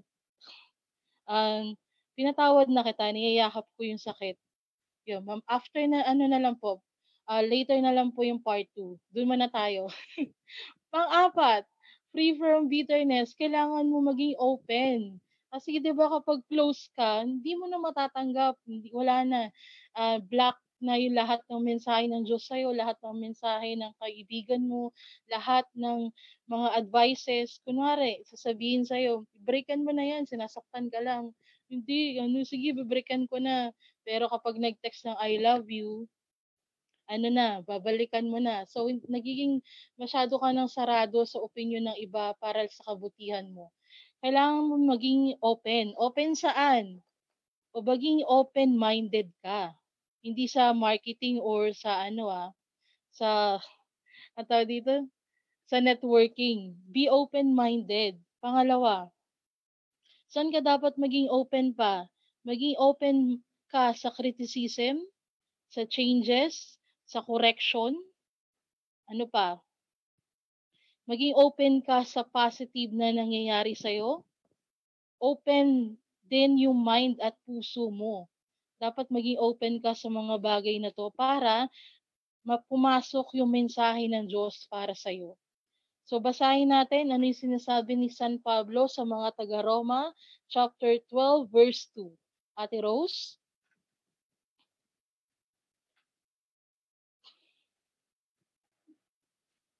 [1.27, 1.75] um,
[2.15, 4.39] pinatawad na kita, niyayakap ko yung sakit.
[5.03, 5.43] Yun, ma'am.
[5.51, 6.79] After na, ano na lang po,
[7.27, 8.95] uh, later na lang po yung part 2.
[9.11, 9.91] Doon muna tayo.
[10.93, 11.67] Pang-apat,
[12.15, 15.19] free from bitterness, kailangan mo maging open.
[15.53, 19.39] Kasi 'di ba kapag close ka, hindi mo na matatanggap, hindi wala na
[19.93, 24.67] uh, black na yung lahat ng mensahe ng Diyos sa'yo, lahat ng mensahe ng kaibigan
[24.67, 24.91] mo,
[25.31, 26.11] lahat ng
[26.51, 27.63] mga advices.
[27.63, 31.31] Kunwari, sasabihin sa'yo, breakan mo na yan, sinasaktan ka lang.
[31.71, 33.71] Hindi, ano, sige, breakan ko na.
[34.03, 36.11] Pero kapag nag-text ng I love you,
[37.07, 38.63] ano na, babalikan mo na.
[38.67, 39.59] So, nagiging
[39.99, 43.71] masyado ka ng sarado sa opinion ng iba para sa kabutihan mo.
[44.23, 45.91] Kailangan mo maging open.
[45.99, 47.03] Open saan?
[47.75, 49.75] O maging open-minded ka.
[50.23, 52.49] Hindi sa marketing or sa ano ah,
[53.11, 53.59] sa,
[54.39, 55.05] ang dito?
[55.67, 56.79] Sa networking.
[56.89, 58.17] Be open-minded.
[58.39, 59.11] Pangalawa,
[60.31, 62.07] saan ka dapat maging open pa?
[62.43, 64.99] Maging open ka sa criticism,
[65.69, 67.93] sa changes, sa correction,
[69.07, 69.61] ano pa?
[71.05, 74.23] Maging open ka sa positive na nangyayari sa'yo.
[75.19, 78.31] Open din yung mind at puso mo.
[78.83, 81.71] Dapat maging open ka sa mga bagay na to para
[82.43, 85.39] mapumasok yung mensahe ng Diyos para sa'yo.
[86.03, 90.11] So basahin natin ano yung sinasabi ni San Pablo sa mga taga-Roma,
[90.51, 92.11] chapter 12, verse 2.
[92.59, 93.39] Ate Rose?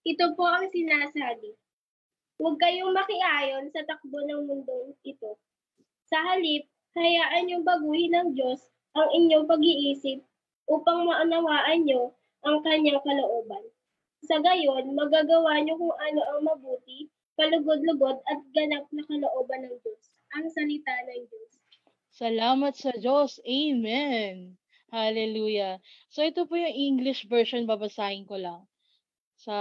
[0.07, 1.51] Ito po ang sinasabi.
[2.39, 5.35] Huwag kayong makiayon sa takbo ng mundo ito.
[6.07, 10.21] Sa halip, hayaan niyong baguhin ng Diyos ang inyong pag-iisip
[10.69, 12.13] upang maunawaan niyo
[12.45, 13.63] ang kanyang kalooban.
[14.23, 20.03] Sa gayon, magagawa niyo kung ano ang mabuti, palugod-lugod at ganap na kalooban ng Diyos.
[20.37, 21.51] Ang salita ng Diyos.
[22.13, 23.41] Salamat sa Diyos.
[23.43, 24.55] Amen.
[24.93, 25.81] Hallelujah.
[26.13, 28.61] So ito po yung English version, babasahin ko lang
[29.33, 29.57] sa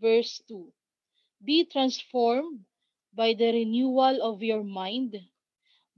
[0.00, 0.72] verse 2.
[1.44, 2.64] Be transformed
[3.12, 5.20] by the renewal of your mind,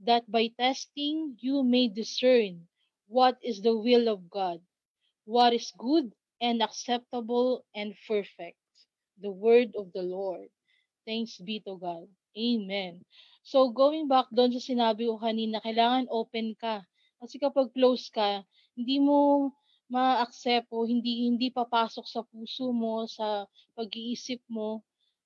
[0.05, 2.65] that by testing you may discern
[3.07, 4.61] what is the will of God,
[5.25, 8.57] what is good and acceptable and perfect.
[9.21, 10.49] The word of the Lord.
[11.05, 12.09] Thanks be to God.
[12.35, 13.05] Amen.
[13.45, 16.83] So, going back doon sa sinabi ko kanina, kailangan open ka.
[17.21, 18.43] Kasi kapag close ka,
[18.75, 19.53] hindi mo
[19.87, 23.45] ma-accept o hindi hindi papasok sa puso mo, sa
[23.77, 24.83] pag-iisip mo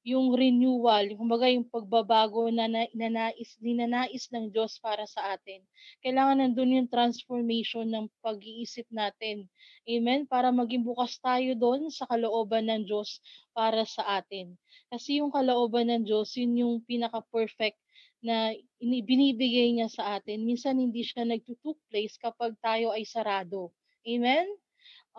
[0.07, 5.59] yung renewal, kumbaga yung pagbabago na, na, na nais, ninanais ng Diyos para sa atin.
[5.99, 9.51] Kailangan nandun yung transformation ng pag-iisip natin.
[9.83, 10.23] Amen?
[10.23, 13.19] Para maging bukas tayo doon sa kalooban ng Diyos
[13.51, 14.55] para sa atin.
[14.87, 17.77] Kasi yung kalooban ng Diyos, yun yung pinaka-perfect
[18.23, 20.43] na binibigay niya sa atin.
[20.47, 23.75] Minsan hindi siya nagtutok place kapag tayo ay sarado.
[24.07, 24.47] Amen?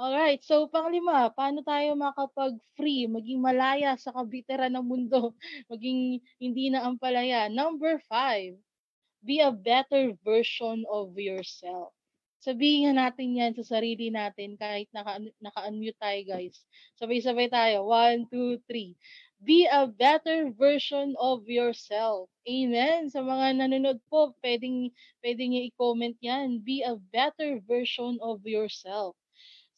[0.00, 5.36] Alright, so panglima, paano tayo makapag-free, maging malaya sa kabiteran ng mundo,
[5.72, 7.52] maging hindi na ampalaya?
[7.52, 8.56] Number five,
[9.20, 11.92] be a better version of yourself.
[12.40, 16.64] Sabihin natin yan sa sarili natin kahit naka, naka-unmute tayo guys.
[16.96, 17.84] Sabay-sabay tayo.
[17.84, 18.96] One, two, three.
[19.44, 22.32] Be a better version of yourself.
[22.48, 23.12] Amen.
[23.12, 26.64] Sa mga nanonood po, pwedeng, pwedeng i-comment yan.
[26.64, 29.19] Be a better version of yourself.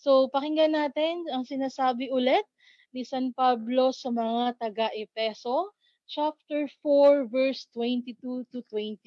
[0.02, 2.42] So, pakinggan natin ang sinasabi ulit
[2.90, 5.70] ni San Pablo sa mga taga-Epeso,
[6.10, 8.98] chapter 4, verse 22 to 24.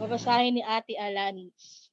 [0.00, 1.92] Babasahin ni Ate Alanis.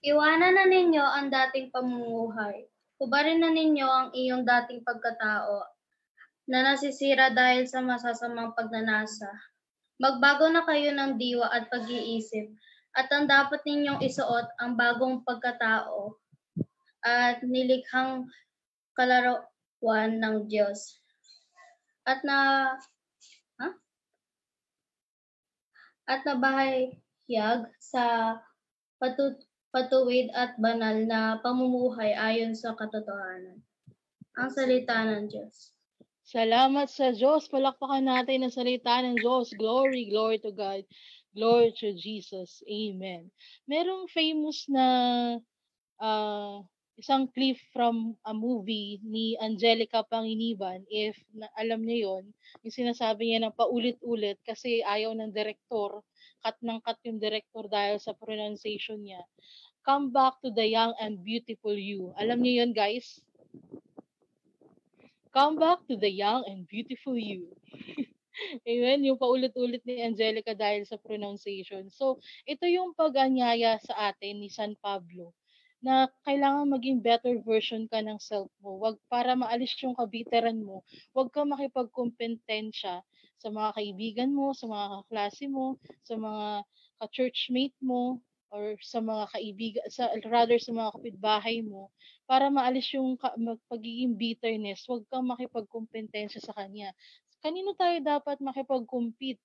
[0.00, 2.64] Iwanan na ninyo ang dating pamumuhay.
[2.96, 5.68] Kubarin na ninyo ang iyong dating pagkatao
[6.48, 9.28] na nasisira dahil sa masasamang pagnanasa.
[10.00, 12.48] Magbago na kayo ng diwa at pag-iisip
[12.98, 16.18] at ang dapat ninyong isuot ang bagong pagkatao
[17.06, 18.26] at nilikhang
[18.98, 21.00] kalarawan ng Diyos.
[22.04, 22.38] At na
[23.62, 23.68] ha?
[26.10, 28.36] At nabahayag sa
[28.98, 29.38] patu,
[29.70, 33.62] patuwid at banal na pamumuhay ayon sa katotohanan.
[34.34, 35.72] Ang salita ng Diyos.
[36.30, 37.50] Salamat sa Diyos.
[37.50, 39.50] Palakpakan natin ang salita ng Diyos.
[39.58, 40.86] Glory, glory to God.
[41.30, 42.58] Glory to Jesus.
[42.66, 43.30] Amen.
[43.70, 44.86] Merong famous na
[46.02, 46.58] uh,
[46.98, 50.82] isang clip from a movie ni Angelica Panginiban.
[50.90, 52.24] If na, alam niyo yon
[52.66, 56.02] yung sinasabi niya ng paulit-ulit kasi ayaw ng direktor,
[56.42, 59.22] cut ng cut yung director dahil sa pronunciation niya.
[59.86, 62.12] Come back to the young and beautiful you.
[62.20, 63.22] Alam niyo yon guys?
[65.32, 67.54] Come back to the young and beautiful you.
[68.68, 71.88] Amen, yung paulit-ulit ni Angelica dahil sa pronunciation.
[71.92, 75.32] So, ito yung pag-anyaya sa atin ni San Pablo
[75.80, 78.76] na kailangan maging better version ka ng self mo.
[78.80, 80.84] Wag para maalis yung kabiteran mo,
[81.16, 83.00] wag ka makipagkompetensya
[83.40, 86.46] sa mga kaibigan mo, sa mga kaklase mo, sa mga
[87.00, 88.20] ka-churchmate mo,
[88.50, 91.88] or sa mga kaibigan, sa, rather sa mga kapitbahay mo,
[92.26, 93.32] para maalis yung ka,
[93.70, 96.90] pagiging bitterness, huwag kang makipagkumpetensya sa kanya.
[97.40, 99.40] Kanino tayo dapat makipag-compete?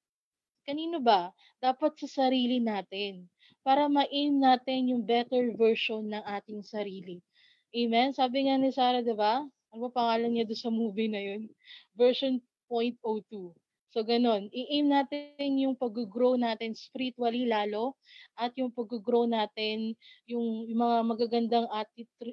[0.68, 1.32] Kanino ba?
[1.64, 3.32] Dapat sa sarili natin.
[3.64, 7.24] Para ma-aim natin yung better version ng ating sarili.
[7.72, 8.12] Amen?
[8.12, 9.48] Sabi nga ni Sarah, di ba?
[9.72, 11.48] Ano ba pangalan niya doon sa movie na yun?
[11.96, 13.56] Version 0.02.
[13.96, 14.52] So, ganun.
[14.52, 17.96] I-aim natin yung pag-grow natin spiritually lalo
[18.36, 19.96] at yung pag-grow natin
[20.28, 21.68] yung, yung mga magagandang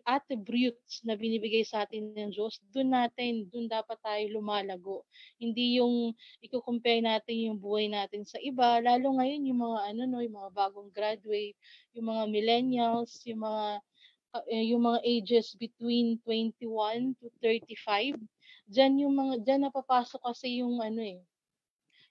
[0.03, 2.59] attributes na binibigay sa atin ng Diyos.
[2.75, 5.07] Doon natin, doon dapat tayo lumalago.
[5.39, 8.83] Hindi yung i-compare natin yung buhay natin sa iba.
[8.83, 11.55] Lalo ngayon yung mga ano no, yung mga bagong graduate,
[11.95, 13.79] yung mga millennials, yung mga
[14.51, 18.19] eh, yung mga ages between 21 to 35
[18.67, 21.23] diyan yung mga diyan napapasok kasi yung ano eh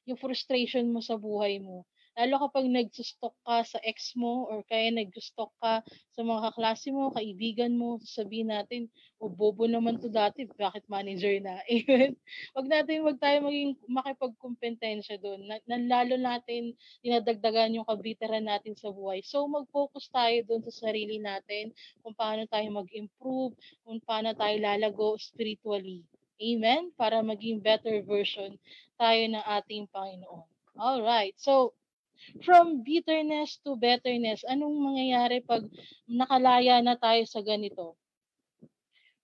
[0.10, 1.86] yung frustration mo sa buhay mo.
[2.12, 5.80] Lalo kapag nag-stock ka sa ex mo or kaya nag-stock ka
[6.12, 10.84] sa mga kaklase mo, kaibigan mo, sabihin natin, o oh, bobo naman to dati, bakit
[10.92, 11.64] manager na?
[12.56, 15.48] wag natin, wag tayo maging makipagkumpetensya doon.
[15.48, 19.24] Na, na, lalo natin dinadagdagan yung kabiteran natin sa buhay.
[19.24, 21.72] So mag-focus tayo doon sa sarili natin,
[22.04, 23.56] kung paano tayo mag-improve,
[23.88, 26.04] kung paano tayo lalago spiritually.
[26.42, 26.90] Amen?
[26.98, 28.58] Para maging better version
[28.98, 30.50] tayo ng ating Panginoon.
[30.76, 31.38] All right.
[31.38, 31.78] So,
[32.42, 35.70] from bitterness to betterness, anong mangyayari pag
[36.10, 37.94] nakalaya na tayo sa ganito?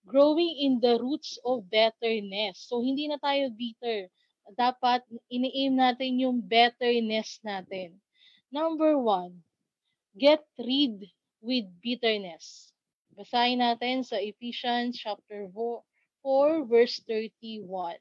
[0.07, 2.63] Growing in the roots of betterness.
[2.69, 4.07] So, hindi na tayo bitter.
[4.55, 7.99] Dapat ini-aim natin yung betterness natin.
[8.47, 9.43] Number one,
[10.15, 11.03] get rid
[11.43, 12.71] with bitterness.
[13.17, 15.83] Basahin natin sa Ephesians chapter 4,
[16.27, 17.95] 4 verse 31.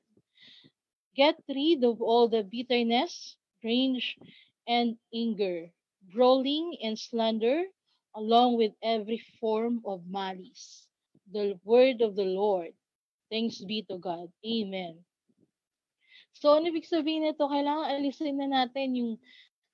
[1.15, 4.19] Get rid of all the bitterness, rage,
[4.67, 5.71] and anger,
[6.11, 7.71] brawling and slander,
[8.19, 10.91] along with every form of malice.
[11.31, 12.75] The word of the Lord.
[13.31, 14.35] Thanks be to God.
[14.43, 15.07] Amen.
[16.35, 17.47] So, ano ibig sabihin nito?
[17.47, 19.13] Kailangan alisin na natin yung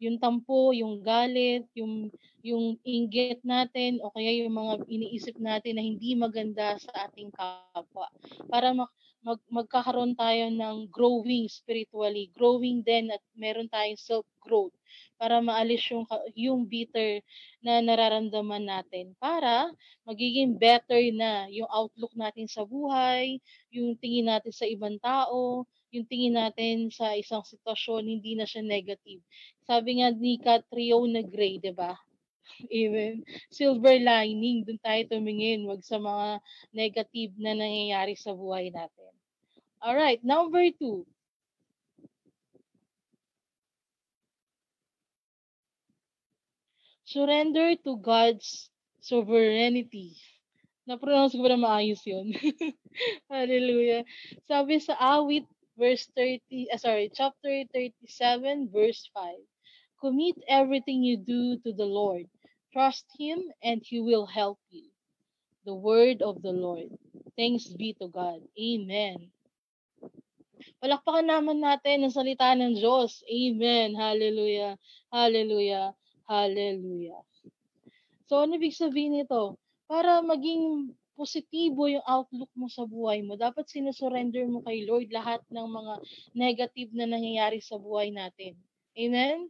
[0.02, 2.10] yung tampo, yung galit, yung
[2.42, 8.10] yung inggit natin o kaya yung mga iniisip natin na hindi maganda sa ating kapwa.
[8.50, 8.90] Para mag,
[9.22, 14.74] mag, magkakaroon tayo ng growing spiritually, growing din at meron tayong self-growth
[15.22, 16.02] para maalis yung,
[16.34, 17.22] yung bitter
[17.62, 19.14] na nararamdaman natin.
[19.22, 19.70] Para
[20.02, 23.38] magiging better na yung outlook natin sa buhay,
[23.70, 25.62] yung tingin natin sa ibang tao,
[25.92, 29.20] yung tingin natin sa isang sitwasyon, hindi na siya negative.
[29.68, 31.92] Sabi nga ni Catriona Gray, di ba?
[32.72, 33.20] Even
[33.52, 36.40] silver lining, dun tayo tumingin, wag sa mga
[36.72, 39.12] negative na nangyayari sa buhay natin.
[39.84, 41.04] Alright, number two.
[47.04, 48.72] Surrender to God's
[49.04, 50.16] sovereignty.
[50.88, 52.32] Na-pronounce ko ba na maayos yun?
[53.30, 54.08] Hallelujah.
[54.48, 55.44] Sabi sa awit
[55.78, 59.34] verse 30, uh, sorry, chapter 37, verse 5.
[60.00, 62.26] Commit everything you do to the Lord.
[62.72, 64.90] Trust Him and He will help you.
[65.64, 66.90] The word of the Lord.
[67.36, 68.42] Thanks be to God.
[68.58, 69.30] Amen.
[70.82, 73.22] Palakpakan naman natin ang salita ng Diyos.
[73.30, 73.94] Amen.
[73.94, 74.74] Hallelujah.
[75.14, 75.94] Hallelujah.
[76.26, 77.22] Hallelujah.
[78.26, 79.58] So, ano ibig sabihin nito?
[79.86, 83.36] Para maging positibo yung outlook mo sa buhay mo.
[83.36, 85.94] Dapat sinusurrender mo kay Lord lahat ng mga
[86.32, 88.56] negative na nangyayari sa buhay natin.
[88.96, 89.48] Amen?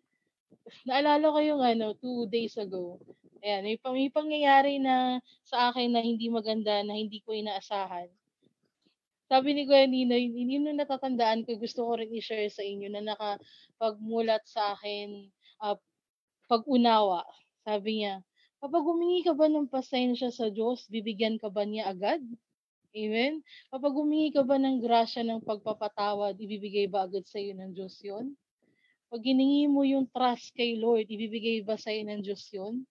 [0.86, 3.00] Naalala ko yung ano, two days ago.
[3.42, 8.06] Ayan, may, may pangyayari na sa akin na hindi maganda, na hindi ko inaasahan.
[9.26, 12.92] Sabi ni Kuya Ninoy, yun yun yung natatandaan ko, gusto ko rin i-share sa inyo
[12.92, 15.32] na nakapagmulat sa akin,
[15.64, 15.80] ah,
[16.52, 17.24] pag-unawa.
[17.64, 18.20] Sabi niya,
[18.62, 22.22] kapag humingi ka ba ng pasensya sa Diyos, bibigyan ka ba niya agad?
[22.94, 23.42] Amen?
[23.74, 27.98] Kapag humingi ka ba ng grasya ng pagpapatawad, ibibigay ba agad sa iyo ng Diyos
[28.06, 28.38] yon?
[29.10, 32.86] Pag hiningi mo yung trust kay Lord, ibibigay ba sa iyo ng Diyos yon?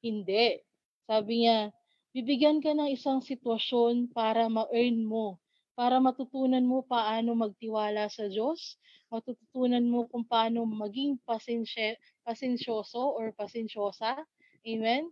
[0.00, 0.64] Hindi.
[1.04, 1.68] Sabi niya,
[2.16, 5.36] bibigyan ka ng isang sitwasyon para ma-earn mo,
[5.76, 8.80] para matutunan mo paano magtiwala sa Diyos,
[9.12, 14.24] matutunan mo kung paano maging pasensya, pasensyoso or pasensyosa.
[14.66, 15.08] Amen?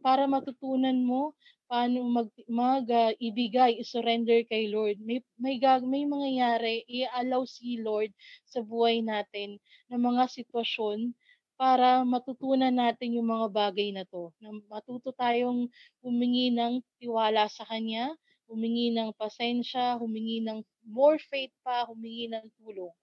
[0.00, 1.36] Para matutunan mo
[1.68, 4.96] paano mag, mag ah, ibigay, i-surrender kay Lord.
[5.04, 8.08] May, may, gag, may mangyayari, i-allow si Lord
[8.48, 9.60] sa buhay natin
[9.92, 11.12] ng mga sitwasyon
[11.60, 14.32] para matutunan natin yung mga bagay na to.
[14.40, 15.68] Na matuto tayong
[16.00, 18.16] humingi ng tiwala sa Kanya,
[18.48, 22.94] humingi ng pasensya, humingi ng more faith pa, humingi ng tulong.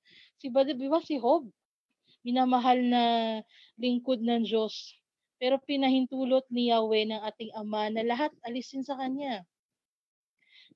[0.41, 0.73] Si ba, di
[1.05, 1.45] si Job,
[2.25, 3.03] minamahal na
[3.77, 4.97] lingkod ng Diyos,
[5.35, 9.43] pero pinahintulot ni Yahweh ng ating Ama na lahat alisin sa Kanya.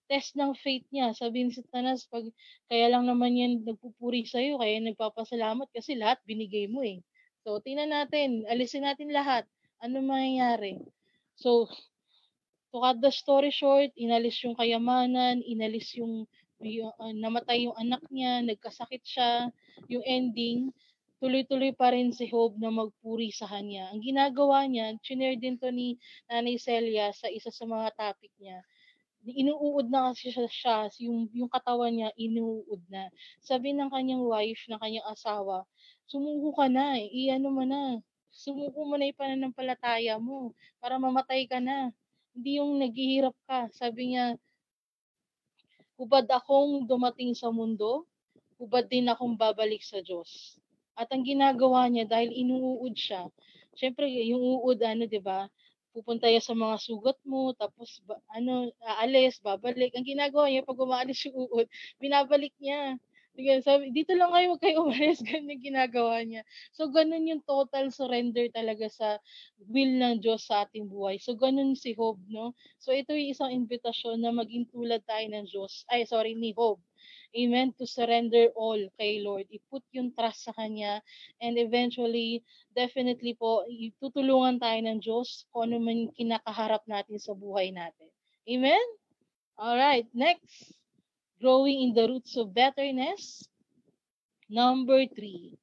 [0.10, 1.14] Test ng faith niya.
[1.14, 2.26] Sabi ni Satanas, pag,
[2.66, 7.00] kaya lang naman yan nagpupuri sa'yo, kaya nagpapasalamat kasi lahat binigay mo eh.
[7.46, 9.46] So, tingnan natin, alisin natin lahat.
[9.80, 10.82] Ano mangyayari?
[11.38, 11.70] So,
[12.74, 16.26] to cut the story short, inalis yung kayamanan, inalis yung,
[16.60, 19.54] yung ah, namatay yung anak niya, nagkasakit siya,
[19.88, 20.74] yung ending,
[21.20, 23.92] tuloy-tuloy pa rin si Job na magpuri sa kanya.
[23.92, 26.00] Ang ginagawa niya, chinare din to ni
[26.32, 28.64] Nanay Celia sa isa sa mga topic niya.
[29.28, 33.12] Inuud na kasi siya, siya yung, yung katawan niya, inuud na.
[33.44, 35.68] Sabi ng kanyang wife, ng kanyang asawa,
[36.08, 38.00] sumuko ka na, eh, iano mo na,
[38.32, 41.92] sumuko mo na yung pananampalataya mo, para mamatay ka na.
[42.32, 43.68] Hindi yung naghihirap ka.
[43.76, 44.40] Sabi niya,
[46.00, 48.08] hubad akong dumating sa mundo,
[48.56, 50.56] hubad din akong babalik sa Diyos.
[51.00, 53.32] At ang ginagawa niya, dahil inuud siya,
[53.80, 55.48] syempre yung uud, ano, di ba?
[55.96, 59.96] Pupunta yan sa mga sugat mo, tapos ba, ano, aalis, babalik.
[59.96, 61.68] Ang ginagawa niya, pag umaalis yung uud,
[62.04, 63.00] binabalik niya.
[63.40, 65.24] Sige, sabi, dito lang kayo, huwag kayo umalis.
[65.28, 66.44] Ganun yung ginagawa niya.
[66.76, 69.16] So, ganun yung total surrender talaga sa
[69.72, 71.24] will ng Diyos sa ating buhay.
[71.24, 72.52] So, ganun si Job, no?
[72.84, 75.88] So, ito yung isang invitasyon na maging tulad tayo ng Diyos.
[75.88, 76.84] Ay, sorry, ni Job.
[77.38, 77.70] Amen.
[77.78, 79.46] To surrender all kay Lord.
[79.54, 80.98] I-put yung trust sa Kanya.
[81.38, 82.42] And eventually,
[82.74, 83.66] definitely po,
[84.02, 88.10] tutulungan tayo ng Diyos kung ano man kinakaharap natin sa buhay natin.
[88.50, 88.86] Amen?
[89.60, 90.74] Alright, next.
[91.38, 93.46] Growing in the roots of betterness.
[94.50, 95.54] Number three.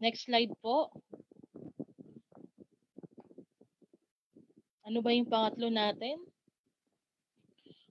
[0.00, 0.92] Next slide po.
[4.86, 6.22] Ano ba yung pangatlo natin?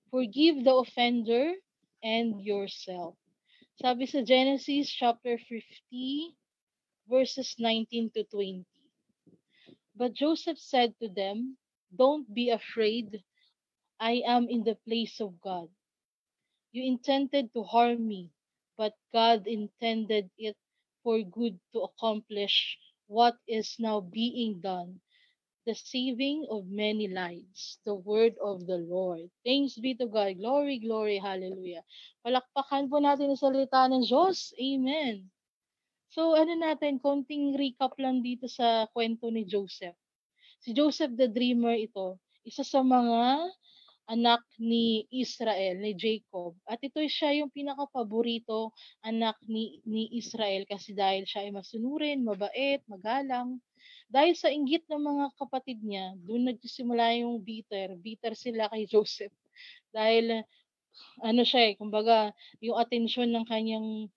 [0.07, 1.51] Forgive the offender
[1.99, 3.19] and yourself.
[3.75, 6.31] Sabi sa Genesis chapter 50
[7.11, 8.63] verses 19 to 20.
[9.91, 11.59] But Joseph said to them,
[11.91, 13.19] Don't be afraid.
[13.99, 15.67] I am in the place of God.
[16.71, 18.31] You intended to harm me,
[18.79, 20.55] but God intended it
[21.03, 22.79] for good to accomplish
[23.11, 25.03] what is now being done
[25.65, 29.27] the saving of many lives, the word of the Lord.
[29.41, 30.37] Thanks be to God.
[30.37, 31.81] Glory, glory, hallelujah.
[32.21, 34.53] Palakpakan po natin ang salita ng Diyos.
[34.61, 35.25] Amen.
[36.13, 39.97] So, ano natin, konting recap lang dito sa kwento ni Joseph.
[40.63, 43.49] Si Joseph the Dreamer ito, isa sa mga
[44.05, 46.53] anak ni Israel, ni Jacob.
[46.69, 48.69] At ito siya yung pinakapaborito
[49.01, 53.57] anak ni, ni Israel kasi dahil siya ay masunurin, mabait, magalang.
[54.09, 57.97] Dahil sa inggit ng mga kapatid niya, doon nagsisimula yung bitter.
[57.99, 59.33] Bitter sila kay Joseph.
[59.91, 60.45] Dahil
[61.23, 62.31] ano siya eh, kumbaga,
[62.63, 64.09] yung atensyon ng kanyang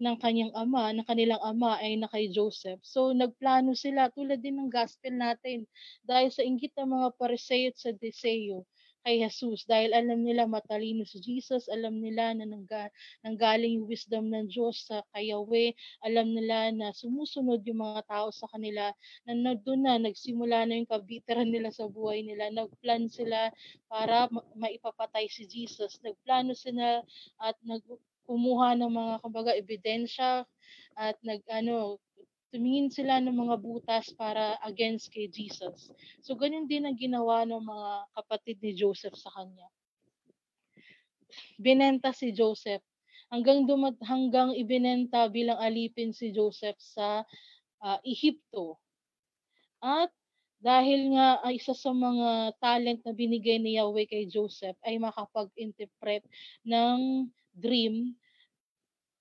[0.00, 2.80] ng kanyang ama, ng kanilang ama ay na kay Joseph.
[2.80, 5.68] So nagplano sila tulad din ng gospel natin
[6.08, 8.64] dahil sa inggit ng mga pariseo at sa deseo
[9.02, 12.90] kay Jesus dahil alam nila matalino si Jesus, alam nila na nangga,
[13.22, 15.64] nanggaling yung wisdom ng Diyos sa kayawe,
[16.04, 18.92] alam nila na sumusunod yung mga tao sa kanila,
[19.28, 23.50] na, doon na nagsimula na yung kabiteran nila sa buhay nila, nagplan sila
[23.86, 27.02] para ma- maipapatay si Jesus, nagplano sila
[27.42, 27.82] at nag
[28.28, 30.44] kumuha ng mga kumbaga ebidensya
[31.00, 31.96] at nag ano
[32.48, 35.92] tumingin sila ng mga butas para against kay Jesus.
[36.24, 39.68] So, ganun din ang ginawa ng mga kapatid ni Joseph sa kanya.
[41.60, 42.80] Binenta si Joseph
[43.28, 47.24] hanggang dumat hanggang ibinenta bilang alipin si Joseph sa
[47.84, 48.80] uh, Ehipto.
[49.78, 50.10] At
[50.58, 56.26] dahil nga ay isa sa mga talent na binigay ni Yahweh kay Joseph ay makapag-interpret
[56.66, 58.18] ng dream.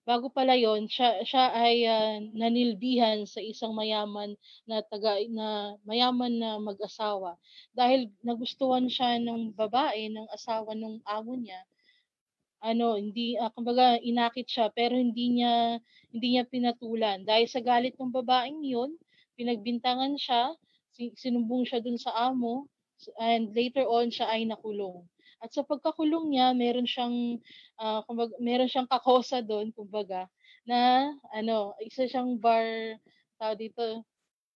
[0.08, 6.34] Bago pala yon, siya, siya ay uh, nanilbihan sa isang mayaman na taga na mayaman
[6.40, 7.36] na mag-asawa
[7.76, 11.60] dahil nagustuhan siya ng babae ng asawa ng amo niya
[12.62, 15.78] ano, hindi uh, kumbaga inakit siya pero hindi niya
[16.10, 17.22] hindi niya pinatulan.
[17.22, 18.98] Dahil sa galit ng babaeng 'yon,
[19.38, 20.58] pinagbintangan siya,
[20.98, 22.66] sinumbong siya dun sa amo
[23.22, 25.06] and later on siya ay nakulong.
[25.38, 27.38] At sa pagkakulong niya, meron siyang
[27.78, 30.26] uh, kumbaga, meron siyang kakosa doon, kumbaga,
[30.66, 32.98] na ano, isa siyang bar
[33.38, 34.02] tao dito,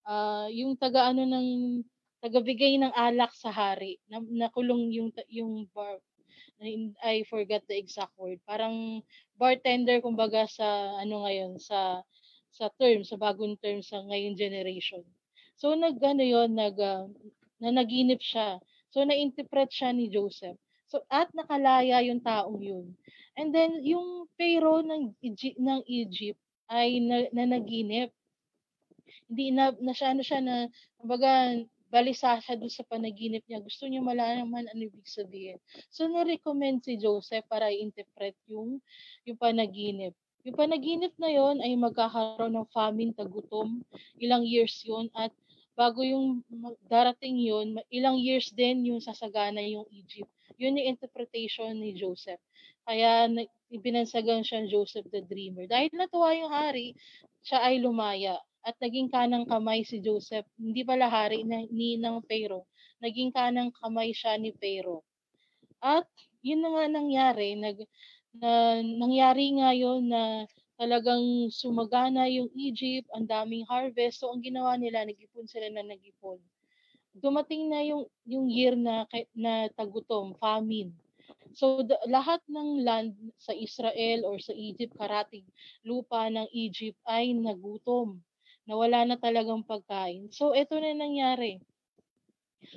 [0.10, 1.48] uh, yung taga ano ng
[2.22, 6.02] tagabigay ng alak sa hari, na, nakulong yung yung bar
[7.02, 8.38] I forgot the exact word.
[8.46, 9.02] Parang
[9.34, 12.06] bartender kumbaga sa ano ngayon sa
[12.54, 15.02] sa term, sa bagong term sa ngayong generation.
[15.58, 17.10] So nag ano yon nag uh,
[17.62, 18.62] na naginip siya.
[18.94, 20.58] So na-interpret siya ni Joseph.
[20.92, 22.92] So at nakalaya yung taong yun.
[23.40, 28.12] And then yung Pharaoh ng Egypt, ng Egypt ay na, na naginip.
[29.32, 30.68] Hindi na, na siya ano siya na
[31.00, 33.60] kumbaga balisa siya doon sa panaginip niya.
[33.60, 35.60] Gusto niya malaman ano ibig sabihin.
[35.92, 38.80] So, na-recommend si Joseph para i-interpret yung,
[39.28, 40.16] yung panaginip.
[40.48, 43.84] Yung panaginip na yon ay magkakaroon ng famine, tagutom,
[44.18, 45.36] ilang years yon at
[45.76, 46.42] bago yung
[46.88, 50.32] darating yon ilang years din yung sasagana yung Egypt.
[50.58, 52.42] Yun yung interpretation ni Joseph.
[52.84, 53.30] Kaya
[53.72, 55.70] ibinansagan siya Joseph the Dreamer.
[55.70, 56.98] Dahil natuwa yung hari,
[57.46, 62.22] siya ay lumaya at naging kanang kamay si Joseph, hindi pala hari na, ni ng
[62.30, 62.70] Pharaoh,
[63.02, 65.02] naging kanang kamay siya ni Pharaoh.
[65.82, 66.06] At
[66.46, 67.82] yun na nga nangyari, nag,
[68.38, 70.46] na, nangyari nga yun na
[70.78, 74.22] talagang sumagana yung Egypt, ang daming harvest.
[74.22, 76.38] So ang ginawa nila, nag-ipon sila na nag-ipon.
[77.12, 79.04] Dumating na yung yung year na
[79.36, 80.96] na tagutom, famine.
[81.52, 85.44] So the, lahat ng land sa Israel or sa Egypt, karatig
[85.84, 88.24] lupa ng Egypt ay nagutom
[88.66, 90.30] na wala na talagang pagkain.
[90.32, 91.60] So, ito na nangyari.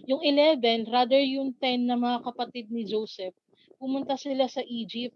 [0.09, 3.37] Yung 11, rather yung 10 na mga kapatid ni Joseph,
[3.76, 5.14] pumunta sila sa Egypt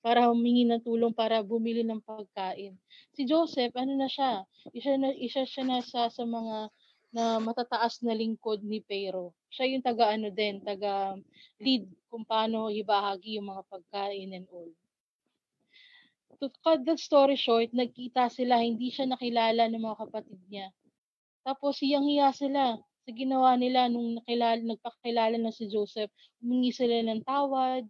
[0.00, 2.74] para humingi ng tulong para bumili ng pagkain.
[3.12, 4.42] Si Joseph, ano na siya?
[4.72, 6.72] Isa, na, isa siya na sa, sa mga
[7.14, 9.32] na matataas na lingkod ni Pero.
[9.48, 11.16] Siya yung taga ano din, taga
[11.60, 14.68] lead kung paano ibahagi yung mga pagkain and all
[16.38, 20.70] to cut the story short, nagkita sila, hindi siya nakilala ng mga kapatid niya.
[21.42, 26.12] Tapos hiyang-hiya sila sa ginawa nila nung nakilala, nagpakilala na si Joseph.
[26.38, 27.88] Humingi sila ng tawad.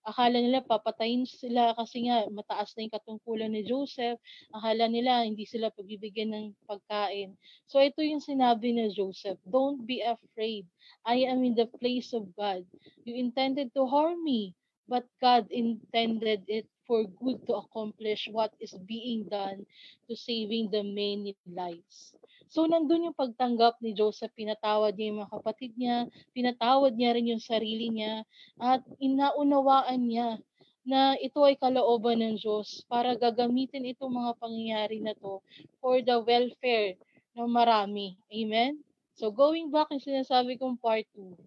[0.00, 4.16] Akala nila papatayin sila kasi nga mataas na yung katungkulan ni Joseph.
[4.56, 7.36] Akala nila hindi sila pagbibigyan ng pagkain.
[7.68, 10.64] So ito yung sinabi ni Joseph, Don't be afraid.
[11.04, 12.64] I am in the place of God.
[13.04, 14.56] You intended to harm me,
[14.88, 19.62] but God intended it for good to accomplish what is being done
[20.08, 22.16] to saving the many lives.
[22.50, 27.30] So, nandun yung pagtanggap ni Joseph, pinatawad niya yung mga kapatid niya, pinatawad niya rin
[27.30, 28.26] yung sarili niya,
[28.58, 30.42] at inaunawaan niya
[30.82, 35.38] na ito ay kalooban ng Diyos para gagamitin itong mga pangyayari na to
[35.78, 36.98] for the welfare
[37.38, 38.18] ng marami.
[38.34, 38.82] Amen?
[39.14, 41.38] So, going back yung sinasabi kong part 2,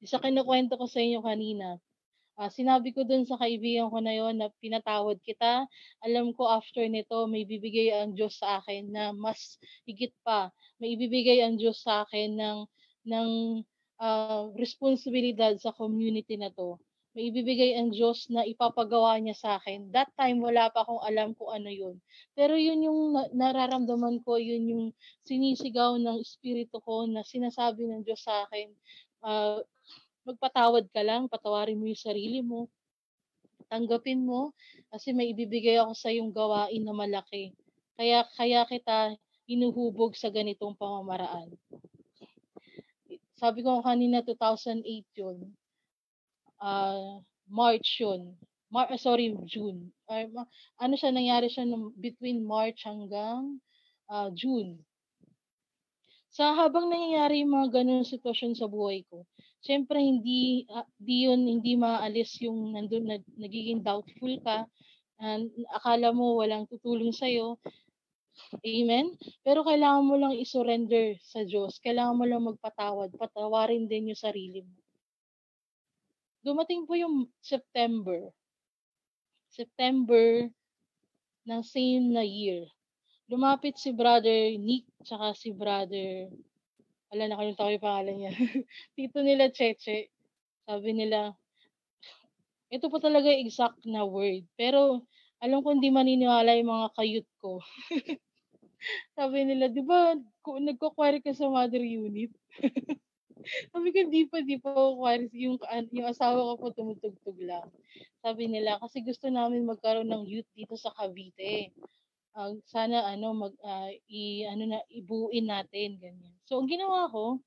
[0.00, 1.76] isa kinukwento ko sa inyo kanina,
[2.40, 5.68] Uh, sinabi ko dun sa kaibigan ko na yon na pinatawad kita.
[6.00, 10.48] Alam ko after nito may bibigay ang Diyos sa akin na mas higit pa.
[10.80, 12.58] May ibibigay ang Diyos sa akin ng
[13.04, 13.30] ng
[14.00, 16.80] uh, responsibilidad sa community na to.
[17.12, 19.92] May ibibigay ang Diyos na ipapagawa niya sa akin.
[19.92, 22.00] That time wala pa akong alam kung ano yun.
[22.32, 23.00] Pero yun yung
[23.36, 24.86] nararamdaman ko, yun yung
[25.28, 28.68] sinisigaw ng espiritu ko na sinasabi ng Diyos sa akin.
[29.20, 29.60] Uh,
[30.22, 32.70] magpatawad ka lang, patawarin mo yung sarili mo,
[33.66, 34.54] tanggapin mo,
[34.92, 37.54] kasi may ibibigay ako sa yung gawain na malaki.
[37.96, 39.16] Kaya, kaya kita
[39.50, 41.50] inuhubog sa ganitong pamamaraan.
[43.42, 44.86] Sabi ko kanina, 2008
[45.18, 45.50] yun.
[46.62, 47.18] Uh,
[47.50, 48.38] March yun.
[48.70, 49.90] Mar- sorry, June.
[50.06, 50.30] Uh,
[50.78, 51.66] ano siya, nangyari siya
[51.98, 53.58] between March hanggang
[54.06, 54.78] uh, June.
[56.32, 59.28] Sa habang nangyayari yung mga ganun sitwasyon sa buhay ko,
[59.62, 64.66] Siyempre hindi uh, di yun hindi maalis yung nandun na, nagiging doubtful ka.
[65.22, 67.62] And akala mo walang tutulong sa iyo.
[68.66, 69.14] Amen?
[69.46, 71.78] Pero kailangan mo lang i-surrender sa Diyos.
[71.78, 73.14] Kailangan mo lang magpatawad.
[73.14, 74.74] Patawarin din yung sarili mo.
[76.42, 78.18] Dumating po yung September.
[79.46, 80.50] September
[81.46, 82.66] ng same na year.
[83.30, 86.26] Lumapit si brother Nick tsaka si brother
[87.12, 88.32] wala nakalimutan ko yung pangalan niya.
[88.96, 90.08] Tito nila Cheche.
[90.64, 91.36] Sabi nila,
[92.72, 94.48] ito po talaga exact na word.
[94.56, 95.04] Pero
[95.44, 97.60] alam ko hindi maniniwala yung mga kayut ko.
[99.16, 102.32] Sabi nila, di ba, nagko-query ka sa mother unit?
[103.76, 105.28] Sabi ko, di pa, di pa query.
[105.36, 105.60] Yung,
[105.92, 107.68] yung asawa ko po tumutugtog lang.
[108.24, 111.76] Sabi nila, kasi gusto namin magkaroon ng youth dito sa Cavite.
[112.32, 116.32] Uh, sana ano mag uh, i ano na ibuuin natin ganyan.
[116.48, 117.44] So ang ginawa ko,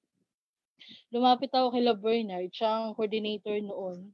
[1.09, 4.13] lumapit ako kay La Bernard, siya ang coordinator noon.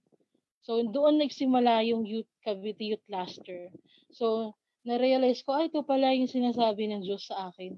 [0.63, 3.67] So doon nagsimula yung youth Cavite Youth Cluster.
[4.15, 7.77] So na-realize ko, ay ito pala yung sinasabi ng Diyos sa akin.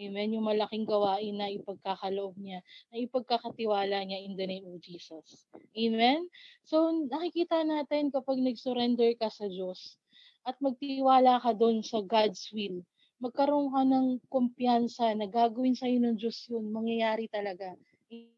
[0.00, 0.32] Amen.
[0.32, 5.44] Yung malaking gawain na ipagkakaloob niya, na ipagkakatiwala niya in the name of Jesus.
[5.76, 6.24] Amen.
[6.64, 9.99] So, nakikita natin kapag nag-surrender ka sa Diyos
[10.48, 12.82] at magtiwala ka doon sa God's will,
[13.20, 17.76] magkaroon ka ng kumpiyansa na gagawin sa'yo ng Diyos yun, mangyayari talaga.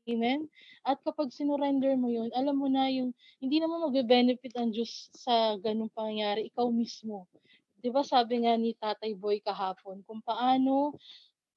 [0.04, 0.50] Amen?
[0.84, 5.56] At kapag sinurrender mo yun, alam mo na yung, hindi naman magbe-benefit ang Diyos sa
[5.56, 7.30] ganung pangyayari, ikaw mismo.
[7.82, 10.94] 'Di ba sabi nga ni Tatay Boy kahapon, kung paano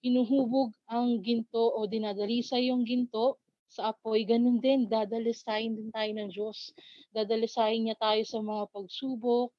[0.02, 3.38] hinuhubog ang ginto o dinadalisa yung ginto
[3.70, 6.74] sa apoy, ganun din, dadalisayin din tayo ng Diyos.
[7.14, 9.50] Dadalisayin niya tayo sa mga pagsubok,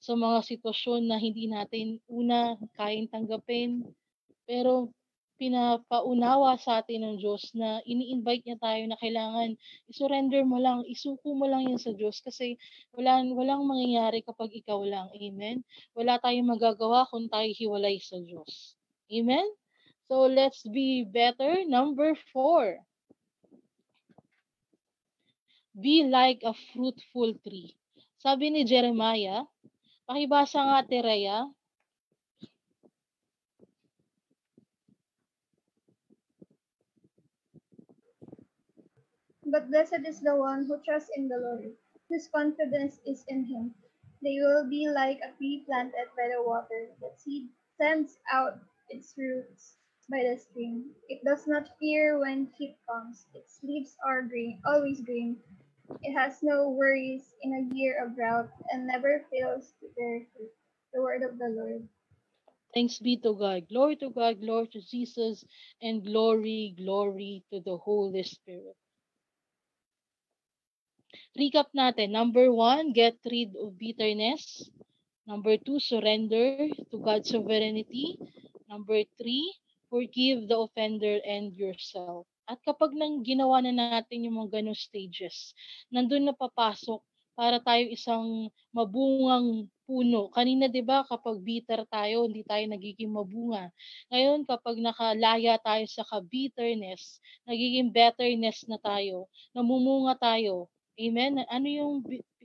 [0.00, 3.84] sa mga sitwasyon na hindi natin una kayang tanggapin.
[4.48, 4.90] Pero
[5.40, 9.56] pinapaunawa sa atin ng Diyos na ini-invite niya tayo na kailangan
[9.88, 12.60] isurrender mo lang, isuko mo lang yan sa Diyos kasi
[12.92, 15.08] wala, walang mangyayari kapag ikaw lang.
[15.16, 15.64] Amen?
[15.96, 18.76] Wala tayong magagawa kung tayo hiwalay sa Diyos.
[19.08, 19.48] Amen?
[20.12, 21.64] So let's be better.
[21.64, 22.84] Number four.
[25.72, 27.72] Be like a fruitful tree.
[28.20, 29.48] Sabi ni Jeremiah,
[30.10, 31.38] pakibasa nga Teraya,
[39.44, 41.76] But blessed is the one who trusts in the Lord,
[42.08, 43.74] whose confidence is in him.
[44.22, 49.14] They will be like a tree planted by the water that seed sends out its
[49.18, 49.76] roots
[50.10, 50.94] by the stream.
[51.08, 53.26] It does not fear when heat comes.
[53.34, 55.42] Its leaves are green, always green.
[56.02, 60.52] It has no worries in a year of drought and never fails to bear fruit.
[60.94, 61.88] The word of the Lord.
[62.74, 63.68] Thanks be to God.
[63.68, 65.44] Glory to God, glory to Jesus,
[65.82, 68.76] and glory, glory to the Holy Spirit.
[71.38, 72.10] Recap natin.
[72.14, 74.70] Number one, get rid of bitterness.
[75.26, 78.18] Number two, surrender to God's sovereignty.
[78.68, 79.54] Number three,
[79.90, 82.26] forgive the offender and yourself.
[82.50, 85.54] At kapag nang ginawa na natin yung mga ganong stages,
[85.86, 86.98] nandun na papasok
[87.38, 90.34] para tayo isang mabungang puno.
[90.34, 93.70] Kanina 'di ba kapag bitter tayo, hindi tayo nagiging mabunga.
[94.10, 100.66] Ngayon kapag nakalaya tayo sa ka-bitterness, nagiging betterness na tayo, namumunga tayo.
[100.98, 101.46] Amen.
[101.46, 101.94] Ano yung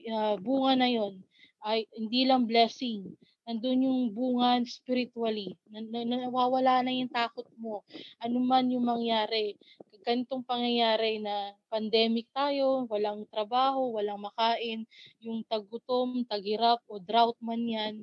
[0.05, 1.17] uh, bunga na 'yon?
[1.65, 3.09] Ay hindi lang blessing,
[3.45, 5.53] nandun yung bunga spiritually.
[5.69, 7.85] Nawawala na yung takot mo.
[8.21, 9.57] Ano man yung mangyari.
[10.05, 14.85] Ganitong pangyayari na pandemic tayo, walang trabaho, walang makain,
[15.17, 17.95] yung tagutom, tagirap o drought man yan,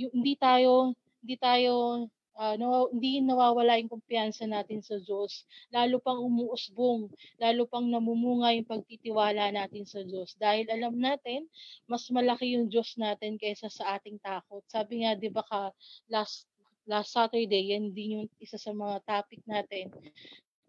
[0.00, 2.06] yung, hindi tayo hindi tayo
[2.36, 5.44] uh, naw- hindi nawawala yung kumpiyansa natin sa Diyos.
[5.72, 7.10] Lalo pang umuusbong,
[7.40, 10.36] lalo pang namumunga yung pagtitiwala natin sa Diyos.
[10.36, 11.48] Dahil alam natin,
[11.88, 14.62] mas malaki yung Diyos natin kaysa sa ating takot.
[14.68, 15.72] Sabi nga, di ba ka,
[16.12, 16.46] last,
[16.86, 19.90] last Saturday, yan din yung isa sa mga topic natin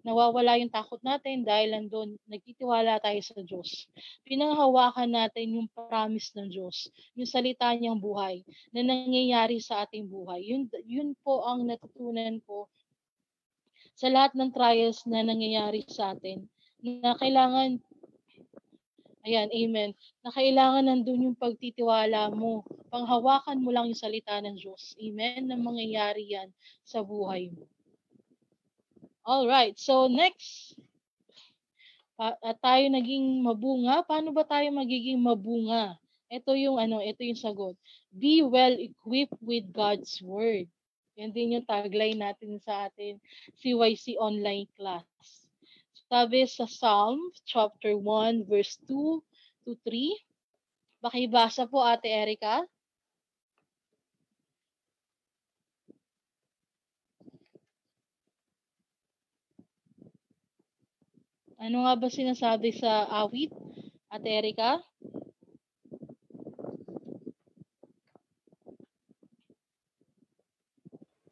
[0.07, 3.91] nawawala yung takot natin dahil nandun, nagtitiwala tayo sa Diyos.
[4.23, 6.87] Pinanghawakan natin yung promise ng Diyos,
[7.19, 10.47] yung salita niyang buhay na nangyayari sa ating buhay.
[10.47, 12.71] Yun, yun po ang natutunan ko
[13.99, 16.47] sa lahat ng trials na nangyayari sa atin
[16.79, 17.83] na kailangan
[19.27, 19.91] Ayan, amen.
[20.23, 22.63] Na kailangan nandun yung pagtitiwala mo.
[22.87, 24.95] Panghawakan mo lang yung salita ng Diyos.
[25.03, 25.51] Amen.
[25.51, 26.47] Na mangyayari yan
[26.87, 27.67] sa buhay mo.
[29.27, 29.75] All right.
[29.75, 30.79] So next,
[32.15, 33.99] pa, uh, tayo naging mabunga.
[34.07, 35.99] Paano ba tayo magiging mabunga?
[36.31, 37.75] Ito yung ano, ito yung sagot.
[38.15, 40.71] Be well equipped with God's word.
[41.19, 43.19] Yan din yung tagline natin sa atin
[43.59, 45.03] CYC online class.
[46.07, 49.19] Sabi sa Psalm chapter 1 verse 2
[49.67, 51.03] to 3.
[51.03, 52.63] Bakibasa po Ate Erica.
[61.57, 63.49] Ano nga ba sinasabi sa awit,
[64.13, 64.77] Ate Erika?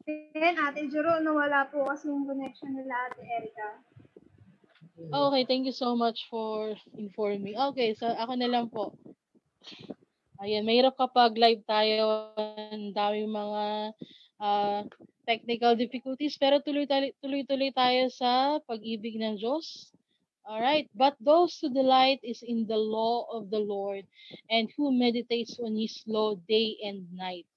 [0.06, 3.68] Ayan, Ate Jero, nawala po kasi yung connection nila Ate Erica.
[4.98, 7.54] Okay, thank you so much for informing.
[7.70, 8.98] Okay, so ako na lang po.
[10.42, 13.64] Ayan, mahirap kapag live tayo, ang daming mga
[14.42, 14.80] uh,
[15.22, 19.94] technical difficulties, pero tuloy-tuloy tayo sa pag-ibig ng Diyos.
[20.46, 24.06] All right, but those who delight is in the law of the Lord
[24.46, 27.50] and who meditates on His law day and night.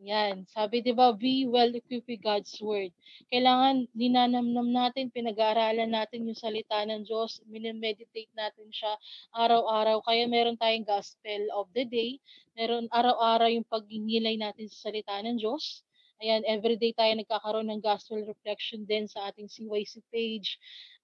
[0.00, 0.48] Yan.
[0.48, 2.92] Sabi 'di ba, be well equipped with God's word.
[3.28, 8.96] Kailangan ninanamnam natin, pinag-aaralan natin yung salita ng Diyos, minimeditate natin siya
[9.36, 10.00] araw-araw.
[10.04, 12.20] Kaya meron tayong gospel of the day.
[12.56, 15.84] Meron araw-araw yung paghihilay natin sa salita ng Diyos.
[16.24, 20.56] Ayan, everyday tayo nagkakaroon ng gospel reflection din sa ating CYC page.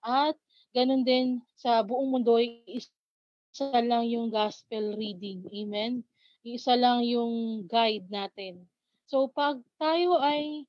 [0.05, 0.37] At
[0.71, 5.43] ganun din sa buong mundo, isa lang yung gospel reading.
[5.51, 6.07] Amen?
[6.47, 8.65] Isa lang yung guide natin.
[9.11, 10.65] So pag tayo ay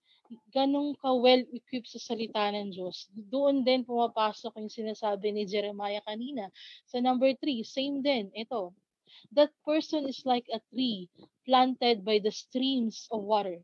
[0.55, 6.47] ganong ka-well equipped sa salita ng Diyos, doon din pumapasok yung sinasabi ni Jeremiah kanina.
[6.87, 8.71] Sa number three, same din, ito.
[9.35, 11.11] That person is like a tree
[11.43, 13.59] planted by the streams of water,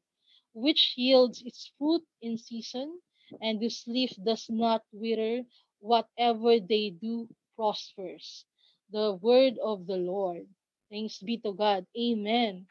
[0.52, 3.00] which yields its fruit in season,
[3.42, 5.44] and whose leaf does not wither,
[5.80, 8.46] whatever they do prospers.
[8.92, 10.48] The word of the Lord.
[10.90, 11.84] Thanks be to God.
[11.98, 12.66] Amen.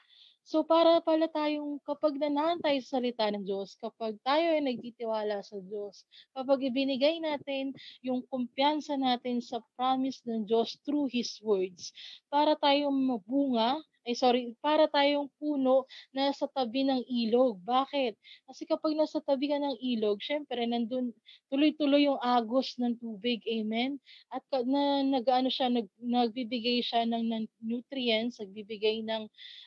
[0.47, 5.59] So para pala tayong kapag nanaan sa salita ng Diyos, kapag tayo ay nagtitiwala sa
[5.59, 6.07] Diyos,
[6.39, 11.91] kapag ibinigay natin yung kumpiyansa natin sa promise ng Diyos through His words,
[12.31, 15.85] para tayong mabunga ay sorry, para tayong puno
[16.15, 17.59] na sa tabi ng ilog.
[17.67, 18.15] Bakit?
[18.47, 21.11] Kasi kapag nasa tabi ka ng ilog, syempre nandun
[21.51, 23.43] tuloy-tuloy yung agos ng tubig.
[23.51, 23.99] Amen?
[24.31, 29.27] At na nagaano siya nag, nagbibigay siya ng, ng nutrients, nagbibigay ng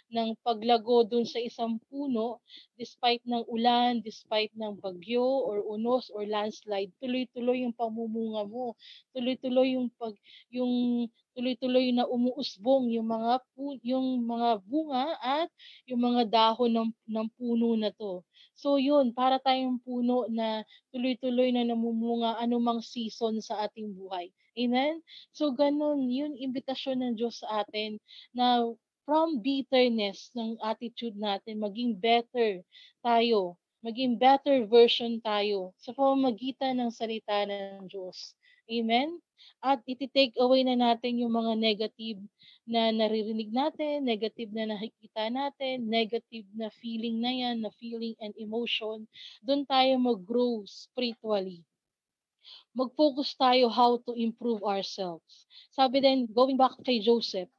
[0.10, 2.42] ng paglago dun sa isang puno
[2.76, 8.74] despite ng ulan, despite ng bagyo or unos or landslide, tuloy-tuloy yung pamumunga mo.
[9.14, 10.16] Tuloy-tuloy yung pag
[10.50, 11.06] yung
[11.38, 15.50] tuloy-tuloy na umuusbong yung mga pu- yung mga bunga at
[15.88, 18.26] yung mga dahon ng ng puno na to.
[18.60, 24.36] So yun, para tayong puno na tuloy-tuloy na namumunga anumang season sa ating buhay.
[24.60, 25.00] Amen?
[25.32, 27.96] So ganun, yun imbitasyon ng Diyos sa atin
[28.36, 28.68] na
[29.10, 32.62] from bitterness ng attitude natin, maging better
[33.02, 38.38] tayo, maging better version tayo sa pamamagitan ng salita ng Diyos.
[38.70, 39.18] Amen?
[39.60, 42.20] at iti-take away na natin yung mga negative
[42.68, 48.36] na naririnig natin, negative na nakikita natin, negative na feeling na yan, na feeling and
[48.40, 49.04] emotion.
[49.44, 51.64] Doon tayo mag-grow spiritually.
[52.72, 55.48] Mag-focus tayo how to improve ourselves.
[55.76, 57.52] Sabi din, going back kay Joseph,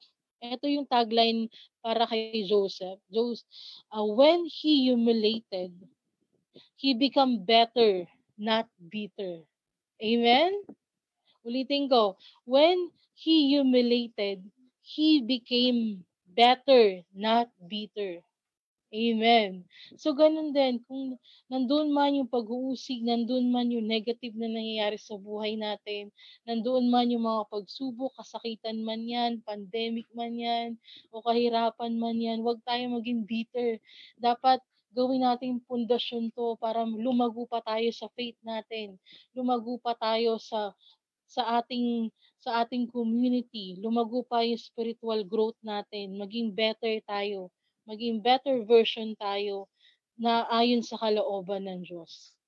[0.43, 1.49] ito yung tagline
[1.85, 2.99] para kay Joseph.
[3.13, 3.47] Joseph,
[3.93, 5.73] uh, when he humiliated,
[6.77, 9.45] he become better, not bitter.
[10.03, 10.53] Amen?
[11.45, 14.45] Ulitin ko, when he humiliated,
[14.83, 18.25] he became better, not bitter.
[18.91, 19.63] Amen.
[20.03, 21.15] So, ganun din, kung
[21.47, 26.11] nandun man yung pag-uusig, nandun man yung negative na nangyayari sa buhay natin,
[26.43, 30.69] nandun man yung mga pagsubok, kasakitan man yan, pandemic man yan,
[31.15, 33.79] o kahirapan man yan, huwag tayo maging bitter.
[34.19, 34.59] Dapat
[34.91, 38.99] gawin natin pundasyon to para lumago pa tayo sa faith natin.
[39.39, 40.75] Lumago pa tayo sa
[41.31, 42.11] sa ating
[42.41, 47.53] sa ating community, lumago pa yung spiritual growth natin, maging better tayo,
[47.91, 49.67] maging better version tayo
[50.15, 52.39] na ayon sa kalooban ng Diyos.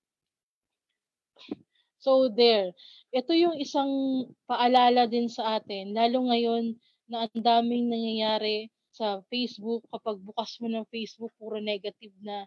[2.02, 2.74] So there,
[3.10, 3.90] ito yung isang
[4.46, 6.78] paalala din sa atin, lalo ngayon
[7.10, 12.44] na ang daming nangyayari sa Facebook, kapag bukas mo ng Facebook, puro negative na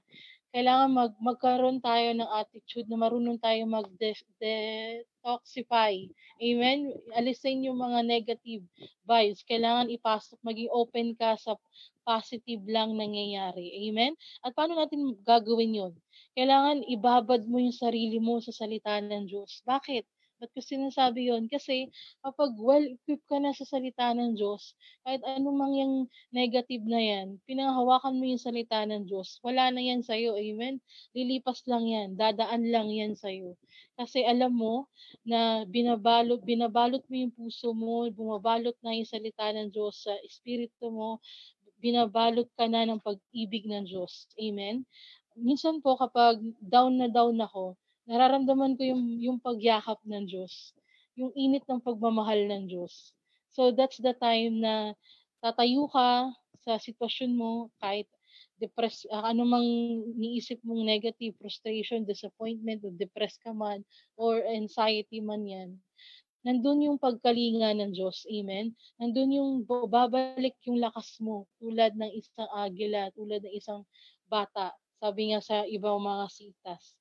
[0.55, 6.07] kailangan mag magkaroon tayo ng attitude na marunong tayo mag-detoxify.
[6.39, 6.95] Amen?
[7.11, 8.63] Alisin yung mga negative
[9.03, 9.43] vibes.
[9.43, 11.59] Kailangan ipasok, maging open ka sa
[12.07, 13.83] positive lang nangyayari.
[13.83, 14.15] Amen?
[14.47, 15.91] At paano natin gagawin yon?
[16.39, 19.59] Kailangan ibabad mo yung sarili mo sa salita ng Diyos.
[19.67, 20.07] Bakit?
[20.35, 21.47] Ba't ko sinasabi yon?
[21.47, 21.87] Kasi
[22.19, 24.75] kapag well-equipped ka na sa salita ng Diyos,
[25.07, 25.93] kahit anumang yung
[26.35, 30.35] negative na yan, pinanghawakan mo yung salita ng Diyos, wala na yan sa'yo.
[30.35, 30.83] Amen?
[31.15, 32.19] Lilipas lang yan.
[32.19, 33.55] Dadaan lang yan sa'yo.
[33.95, 34.91] Kasi alam mo
[35.23, 40.91] na binabalot, binabalot mo yung puso mo, bumabalot na yung salita ng Diyos sa espiritu
[40.91, 41.23] mo,
[41.79, 44.27] binabalot ka na ng pag-ibig ng Diyos.
[44.35, 44.83] Amen?
[45.35, 50.73] Minsan po kapag down na down ako, nararamdaman ko yung, yung pagyakap ng Diyos,
[51.17, 53.13] yung init ng pagmamahal ng Diyos.
[53.53, 54.93] So that's the time na
[55.41, 56.29] tatayo ka
[56.65, 58.09] sa sitwasyon mo, kahit
[58.59, 59.67] depress, uh, ano mang
[60.15, 63.83] niisip mong negative, frustration, disappointment, o depressed ka man,
[64.17, 65.69] or anxiety man yan,
[66.45, 68.29] nandun yung pagkalinga ng Diyos.
[68.29, 68.77] Amen?
[69.01, 73.81] Nandun yung babalik yung lakas mo tulad ng isang agila, tulad ng isang
[74.29, 74.69] bata.
[75.01, 76.93] Sabi nga sa ibang mga sitas.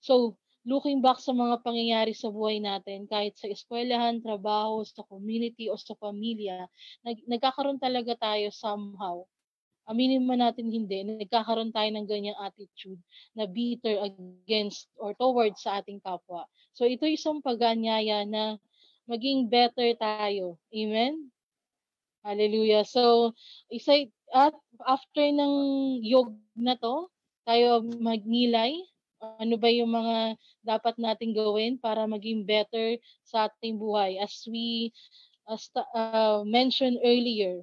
[0.00, 5.70] So, looking back sa mga pangyayari sa buhay natin, kahit sa eskwelahan, trabaho, sa community,
[5.70, 6.66] o sa pamilya,
[7.06, 9.22] nag- nagkakaroon talaga tayo somehow.
[9.86, 12.98] Aminin man natin hindi, nagkakaroon tayo ng ganyang attitude
[13.38, 16.42] na bitter against or towards sa ating kapwa.
[16.74, 18.58] So ito isang pag-anyaya na
[19.06, 20.58] maging better tayo.
[20.74, 21.30] Amen?
[22.26, 22.82] Hallelujah.
[22.82, 23.30] So,
[23.70, 25.54] isa, at after ng
[26.02, 27.06] yog na to,
[27.46, 28.74] tayo magnilay
[29.20, 34.92] ano ba yung mga dapat nating gawin para maging better sa ating buhay as we
[35.46, 37.62] as uh, mentioned earlier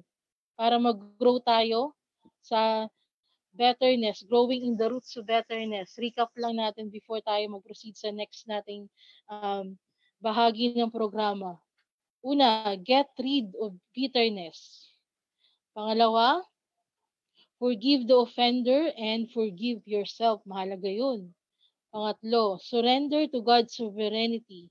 [0.56, 1.92] para mag-grow tayo
[2.40, 2.88] sa
[3.54, 5.94] betterness, growing in the roots of betterness.
[5.94, 8.90] Recap lang natin before tayo mag-proceed sa next nating
[9.30, 9.78] um,
[10.18, 11.60] bahagi ng programa.
[12.24, 14.90] Una, get rid of bitterness.
[15.76, 16.42] Pangalawa,
[17.60, 20.40] forgive the offender and forgive yourself.
[20.48, 21.30] Mahalaga yun.
[21.94, 24.68] Pangatlo, surrender to God's sovereignty.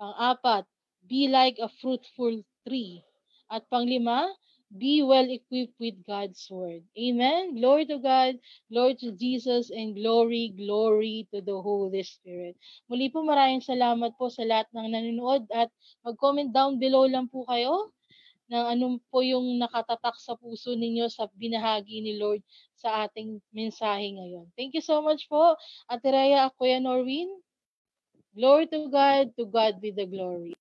[0.00, 0.64] Pang-apat,
[1.06, 3.04] be like a fruitful tree.
[3.52, 4.32] At panglima,
[4.72, 6.82] be well equipped with God's word.
[6.98, 7.54] Amen.
[7.60, 8.40] Glory to God,
[8.72, 12.56] glory to Jesus, and glory, glory to the Holy Spirit.
[12.90, 15.70] Muli po maraming salamat po sa lahat ng nanonood at
[16.02, 17.92] mag-comment down below lang po kayo
[18.50, 22.40] ng anong po yung nakatatak sa puso ninyo sa binahagi ni Lord
[22.74, 24.48] sa ating mensahe ngayon.
[24.56, 25.54] Thank you so much po,
[25.86, 27.28] Ate Rhea, Kuya Norwin.
[28.32, 30.55] Glory to God, to God be the glory.